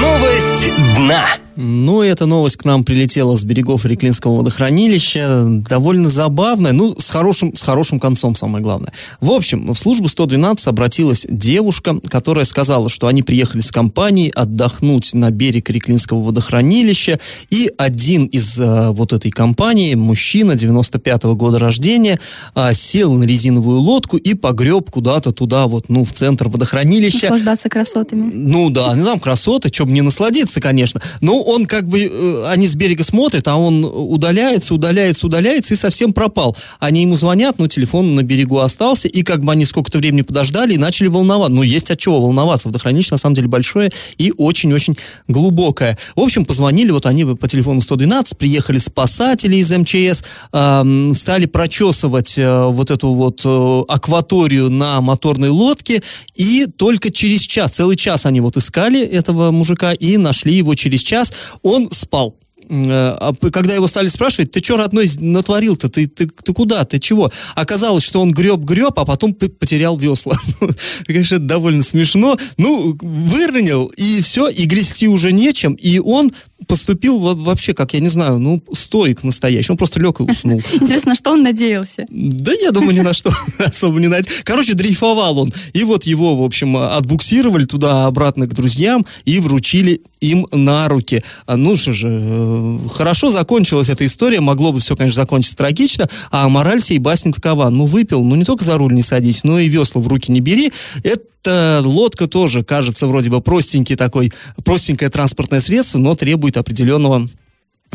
Новость 0.00 0.72
дна. 0.96 1.24
Ну, 1.62 2.00
эта 2.00 2.24
новость 2.24 2.56
к 2.56 2.64
нам 2.64 2.84
прилетела 2.84 3.36
с 3.36 3.44
берегов 3.44 3.84
Реклинского 3.84 4.36
водохранилища. 4.36 5.44
Довольно 5.68 6.08
забавная, 6.08 6.72
ну, 6.72 6.96
с 6.98 7.10
хорошим, 7.10 7.54
с 7.54 7.62
хорошим 7.62 8.00
концом, 8.00 8.34
самое 8.34 8.64
главное. 8.64 8.94
В 9.20 9.30
общем, 9.30 9.70
в 9.74 9.78
службу 9.78 10.08
112 10.08 10.66
обратилась 10.68 11.26
девушка, 11.28 12.00
которая 12.08 12.46
сказала, 12.46 12.88
что 12.88 13.08
они 13.08 13.22
приехали 13.22 13.60
с 13.60 13.70
компанией 13.70 14.30
отдохнуть 14.30 15.12
на 15.12 15.30
берег 15.30 15.68
Реклинского 15.68 16.22
водохранилища, 16.22 17.20
и 17.50 17.70
один 17.76 18.24
из 18.24 18.58
э, 18.58 18.90
вот 18.92 19.12
этой 19.12 19.30
компании, 19.30 19.94
мужчина 19.96 20.52
95-го 20.52 21.34
года 21.34 21.58
рождения, 21.58 22.18
а, 22.54 22.72
сел 22.72 23.12
на 23.12 23.24
резиновую 23.24 23.80
лодку 23.80 24.16
и 24.16 24.32
погреб 24.32 24.90
куда-то 24.90 25.32
туда, 25.32 25.66
вот, 25.66 25.90
ну, 25.90 26.06
в 26.06 26.12
центр 26.14 26.48
водохранилища. 26.48 27.24
Наслаждаться 27.24 27.68
красотами. 27.68 28.30
Ну 28.32 28.70
да, 28.70 28.94
ну 28.94 29.04
там 29.04 29.20
красоты, 29.20 29.68
бы 29.84 29.92
не 29.92 30.00
насладиться, 30.00 30.62
конечно. 30.62 31.02
Но 31.20 31.49
он 31.50 31.66
как 31.66 31.86
бы, 31.86 32.00
э, 32.00 32.44
они 32.46 32.66
с 32.66 32.74
берега 32.74 33.04
смотрят, 33.04 33.46
а 33.48 33.56
он 33.56 33.84
удаляется, 33.84 34.74
удаляется, 34.74 35.26
удаляется 35.26 35.74
и 35.74 35.76
совсем 35.76 36.12
пропал. 36.12 36.56
Они 36.78 37.02
ему 37.02 37.16
звонят, 37.16 37.58
но 37.58 37.66
телефон 37.66 38.14
на 38.14 38.22
берегу 38.22 38.58
остался, 38.58 39.08
и 39.08 39.22
как 39.22 39.44
бы 39.44 39.52
они 39.52 39.64
сколько-то 39.64 39.98
времени 39.98 40.22
подождали 40.22 40.74
и 40.74 40.78
начали 40.78 41.08
волноваться. 41.08 41.52
Ну, 41.54 41.62
есть 41.62 41.90
от 41.90 41.98
чего 41.98 42.20
волноваться. 42.20 42.68
Водохранилище 42.68 43.10
на 43.12 43.18
самом 43.18 43.34
деле 43.34 43.48
большое 43.48 43.90
и 44.18 44.32
очень-очень 44.36 44.96
глубокое. 45.28 45.98
В 46.16 46.20
общем, 46.20 46.44
позвонили, 46.44 46.90
вот 46.90 47.06
они 47.06 47.24
по 47.24 47.48
телефону 47.48 47.80
112, 47.80 48.38
приехали 48.38 48.78
спасатели 48.78 49.56
из 49.56 49.70
МЧС, 49.70 50.24
э, 50.52 51.12
стали 51.14 51.46
прочесывать 51.46 52.38
э, 52.38 52.66
вот 52.66 52.90
эту 52.90 53.14
вот 53.14 53.42
э, 53.44 53.82
акваторию 53.88 54.70
на 54.70 55.00
моторной 55.00 55.48
лодке, 55.48 56.02
и 56.34 56.66
только 56.66 57.10
через 57.10 57.42
час, 57.42 57.72
целый 57.72 57.96
час 57.96 58.26
они 58.26 58.40
вот 58.40 58.56
искали 58.56 59.04
этого 59.04 59.50
мужика 59.50 59.92
и 59.92 60.16
нашли 60.16 60.54
его 60.54 60.74
через 60.74 61.00
час. 61.00 61.32
Он 61.62 61.90
спал. 61.90 62.36
Э, 62.70 63.16
а 63.18 63.32
когда 63.52 63.74
его 63.74 63.88
стали 63.88 64.08
спрашивать, 64.08 64.52
ты 64.52 64.60
что, 64.62 64.76
родной, 64.76 65.10
натворил-то, 65.18 65.88
ты, 65.88 66.06
ты, 66.06 66.28
ты 66.28 66.52
куда, 66.52 66.84
ты 66.84 67.00
чего? 67.00 67.30
Оказалось, 67.56 68.04
что 68.04 68.20
он 68.20 68.32
греб-греб, 68.32 68.98
а 68.98 69.04
потом 69.04 69.34
потерял 69.34 69.96
весла. 69.96 70.38
Конечно, 71.06 71.36
это 71.36 71.44
довольно 71.44 71.82
смешно. 71.82 72.36
Ну, 72.56 72.96
выронил, 73.02 73.86
и 73.96 74.20
все, 74.22 74.48
и 74.48 74.64
грести 74.66 75.08
уже 75.08 75.32
нечем, 75.32 75.74
и 75.74 75.98
он 75.98 76.30
поступил 76.66 77.18
вообще, 77.18 77.74
как 77.74 77.94
я 77.94 78.00
не 78.00 78.08
знаю, 78.08 78.38
ну, 78.38 78.62
стоик 78.72 79.24
настоящий. 79.24 79.72
Он 79.72 79.78
просто 79.78 80.00
лег 80.00 80.20
и 80.20 80.22
уснул. 80.24 80.60
Интересно, 80.74 81.14
что 81.14 81.32
он 81.32 81.42
надеялся? 81.42 82.06
Да, 82.10 82.52
я 82.52 82.70
думаю, 82.70 82.94
ни 82.94 83.00
на 83.00 83.14
что 83.14 83.30
особо 83.58 84.00
не 84.00 84.08
надеялся. 84.08 84.44
Короче, 84.44 84.74
дрейфовал 84.74 85.38
он. 85.38 85.52
И 85.72 85.84
вот 85.84 86.04
его, 86.04 86.36
в 86.36 86.42
общем, 86.42 86.76
отбуксировали 86.76 87.64
туда-обратно 87.64 88.46
к 88.46 88.54
друзьям 88.54 89.06
и 89.24 89.38
вручили 89.40 90.02
им 90.20 90.46
на 90.52 90.88
руки. 90.88 91.22
А, 91.46 91.56
ну 91.56 91.76
что 91.76 91.92
же, 91.92 92.08
э, 92.10 92.78
хорошо 92.92 93.30
закончилась 93.30 93.88
эта 93.88 94.04
история. 94.04 94.40
Могло 94.40 94.72
бы 94.72 94.80
все, 94.80 94.96
конечно, 94.96 95.22
закончиться 95.22 95.56
трагично. 95.56 96.08
А 96.30 96.48
мораль 96.48 96.80
сей 96.80 96.98
басни 96.98 97.32
такова. 97.32 97.70
Ну, 97.70 97.86
выпил, 97.86 98.22
ну, 98.22 98.34
не 98.34 98.44
только 98.44 98.64
за 98.64 98.76
руль 98.76 98.92
не 98.92 99.02
садись, 99.02 99.44
но 99.44 99.58
и 99.58 99.68
весла 99.68 100.00
в 100.00 100.08
руки 100.08 100.30
не 100.30 100.40
бери. 100.40 100.72
Это 101.02 101.24
эта 101.42 101.80
лодка 101.82 102.26
тоже 102.26 102.62
кажется 102.62 103.06
вроде 103.06 103.30
бы 103.30 103.40
простенький 103.40 103.96
такой, 103.96 104.32
простенькое 104.64 105.10
транспортное 105.10 105.60
средство, 105.60 105.98
но 105.98 106.14
требует 106.14 106.49
определенного 106.58 107.28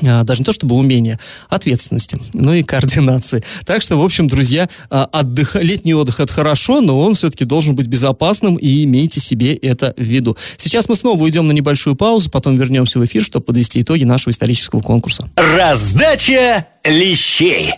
а, 0.05 0.23
даже 0.23 0.41
не 0.41 0.45
то 0.45 0.51
чтобы 0.51 0.75
умения, 0.75 1.19
ответственности, 1.49 2.19
но 2.33 2.53
и 2.53 2.63
координации. 2.63 3.43
Так 3.65 3.81
что, 3.81 3.97
в 3.97 4.03
общем, 4.03 4.27
друзья, 4.27 4.67
а, 4.89 5.07
отдых, 5.11 5.55
летний 5.55 5.93
отдых 5.93 6.19
это 6.19 6.31
хорошо, 6.31 6.81
но 6.81 6.99
он 6.99 7.13
все-таки 7.13 7.45
должен 7.45 7.75
быть 7.75 7.87
безопасным, 7.87 8.55
и 8.55 8.83
имейте 8.83 9.19
себе 9.21 9.55
это 9.55 9.93
в 9.95 10.03
виду. 10.03 10.37
Сейчас 10.57 10.89
мы 10.89 10.95
снова 10.95 11.21
уйдем 11.23 11.47
на 11.47 11.53
небольшую 11.53 11.95
паузу, 11.95 12.29
потом 12.29 12.57
вернемся 12.57 12.99
в 12.99 13.05
эфир, 13.05 13.23
чтобы 13.23 13.45
подвести 13.45 13.81
итоги 13.81 14.03
нашего 14.03 14.31
исторического 14.31 14.81
конкурса. 14.81 15.29
Раздача 15.37 16.67
лещей. 16.83 17.71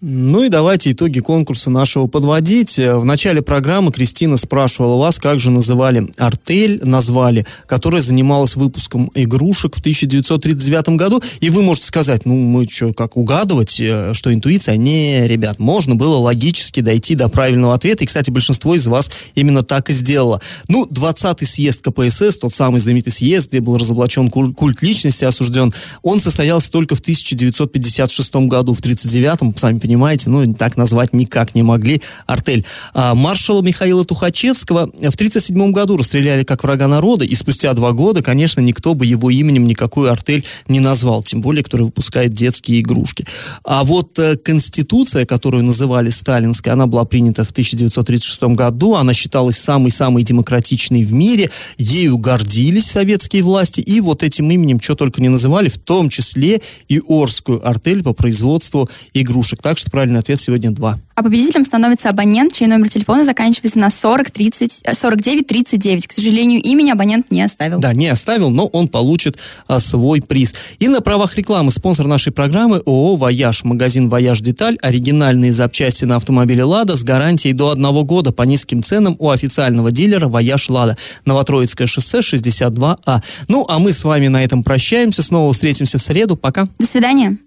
Ну 0.00 0.44
и 0.44 0.48
давайте 0.48 0.92
итоги 0.92 1.18
конкурса 1.18 1.70
нашего 1.70 2.06
подводить. 2.06 2.78
В 2.78 3.04
начале 3.04 3.42
программы 3.42 3.90
Кристина 3.90 4.36
спрашивала 4.36 4.96
вас, 4.96 5.18
как 5.18 5.40
же 5.40 5.50
называли 5.50 6.12
артель, 6.18 6.78
назвали, 6.84 7.44
которая 7.66 8.00
занималась 8.00 8.54
выпуском 8.54 9.10
игрушек 9.14 9.74
в 9.74 9.80
1939 9.80 10.90
году. 10.90 11.20
И 11.40 11.50
вы 11.50 11.64
можете 11.64 11.88
сказать, 11.88 12.26
ну 12.26 12.36
мы 12.36 12.68
что, 12.68 12.94
как 12.94 13.16
угадывать, 13.16 13.80
э, 13.80 14.14
что 14.14 14.32
интуиция? 14.32 14.76
Не, 14.76 15.26
ребят, 15.26 15.58
можно 15.58 15.96
было 15.96 16.18
логически 16.18 16.78
дойти 16.78 17.16
до 17.16 17.28
правильного 17.28 17.74
ответа. 17.74 18.04
И, 18.04 18.06
кстати, 18.06 18.30
большинство 18.30 18.76
из 18.76 18.86
вас 18.86 19.10
именно 19.34 19.64
так 19.64 19.90
и 19.90 19.92
сделало. 19.92 20.40
Ну, 20.68 20.86
20-й 20.86 21.44
съезд 21.44 21.82
КПСС, 21.82 22.38
тот 22.38 22.54
самый 22.54 22.78
знаменитый 22.78 23.12
съезд, 23.12 23.48
где 23.48 23.58
был 23.58 23.76
разоблачен 23.76 24.30
культ 24.30 24.80
личности, 24.80 25.24
осужден, 25.24 25.74
он 26.04 26.20
состоялся 26.20 26.70
только 26.70 26.94
в 26.94 27.00
1956 27.00 28.36
году. 28.46 28.74
В 28.74 28.80
1939-м, 28.80 29.56
сами 29.56 29.80
понимаете, 29.80 29.87
ну, 29.96 30.54
так 30.54 30.76
назвать 30.76 31.14
никак 31.14 31.54
не 31.54 31.62
могли 31.62 32.02
артель. 32.26 32.64
А 32.94 33.14
маршала 33.14 33.62
Михаила 33.62 34.04
Тухачевского 34.04 34.86
в 34.86 35.14
1937 35.14 35.72
году 35.72 35.96
расстреляли 35.96 36.44
как 36.44 36.64
врага 36.64 36.88
народа, 36.88 37.24
и 37.24 37.34
спустя 37.34 37.72
два 37.74 37.92
года, 37.92 38.22
конечно, 38.22 38.60
никто 38.60 38.94
бы 38.94 39.06
его 39.06 39.30
именем 39.30 39.64
никакую 39.64 40.10
артель 40.10 40.44
не 40.68 40.80
назвал, 40.80 41.22
тем 41.22 41.40
более, 41.40 41.64
который 41.64 41.82
выпускает 41.82 42.32
детские 42.32 42.80
игрушки. 42.80 43.26
А 43.64 43.84
вот 43.84 44.18
э, 44.18 44.36
Конституция, 44.36 45.26
которую 45.26 45.64
называли 45.64 46.10
сталинской, 46.10 46.72
она 46.72 46.86
была 46.86 47.04
принята 47.04 47.44
в 47.44 47.50
1936 47.50 48.42
году, 48.54 48.94
она 48.94 49.14
считалась 49.14 49.56
самой-самой 49.58 50.22
демократичной 50.22 51.02
в 51.02 51.12
мире, 51.12 51.50
ею 51.78 52.18
гордились 52.18 52.86
советские 52.86 53.42
власти, 53.42 53.80
и 53.80 54.00
вот 54.00 54.22
этим 54.22 54.50
именем 54.50 54.80
что 54.80 54.94
только 54.94 55.20
не 55.20 55.28
называли, 55.28 55.68
в 55.68 55.78
том 55.78 56.08
числе 56.08 56.60
и 56.88 57.00
Орскую 57.08 57.66
артель 57.66 58.02
по 58.02 58.12
производству 58.12 58.88
игрушек. 59.14 59.62
Так 59.62 59.77
что 59.78 59.90
правильный 59.90 60.20
ответ 60.20 60.40
сегодня 60.40 60.70
два. 60.70 60.98
А 61.14 61.22
победителем 61.22 61.64
становится 61.64 62.10
абонент, 62.10 62.52
чей 62.52 62.68
номер 62.68 62.88
телефона 62.88 63.24
заканчивается 63.24 63.78
на 63.78 63.90
40 63.90 64.30
30, 64.30 64.82
49 64.92 65.46
39. 65.46 66.06
К 66.06 66.12
сожалению, 66.12 66.62
имени 66.62 66.90
абонент 66.90 67.30
не 67.30 67.42
оставил. 67.42 67.80
Да, 67.80 67.92
не 67.92 68.06
оставил, 68.06 68.50
но 68.50 68.66
он 68.66 68.88
получит 68.88 69.36
а, 69.66 69.80
свой 69.80 70.22
приз. 70.22 70.54
И 70.78 70.86
на 70.86 71.00
правах 71.00 71.36
рекламы 71.36 71.72
спонсор 71.72 72.06
нашей 72.06 72.30
программы 72.30 72.82
ООО 72.86 73.16
«Вояж». 73.16 73.64
Магазин 73.64 74.08
«Вояж 74.08 74.40
Деталь». 74.40 74.78
Оригинальные 74.80 75.52
запчасти 75.52 76.04
на 76.04 76.16
автомобиле 76.16 76.62
«Лада» 76.62 76.96
с 76.96 77.02
гарантией 77.02 77.52
до 77.52 77.70
одного 77.70 78.04
года 78.04 78.32
по 78.32 78.42
низким 78.42 78.84
ценам 78.84 79.16
у 79.18 79.30
официального 79.30 79.90
дилера 79.90 80.28
«Вояж 80.28 80.68
Лада». 80.68 80.96
Новотроицкое 81.24 81.88
шоссе 81.88 82.18
62А. 82.20 83.22
Ну, 83.48 83.66
а 83.68 83.78
мы 83.80 83.92
с 83.92 84.04
вами 84.04 84.28
на 84.28 84.44
этом 84.44 84.62
прощаемся. 84.62 85.24
Снова 85.24 85.52
встретимся 85.52 85.98
в 85.98 86.02
среду. 86.02 86.36
Пока. 86.36 86.68
До 86.78 86.86
свидания. 86.86 87.38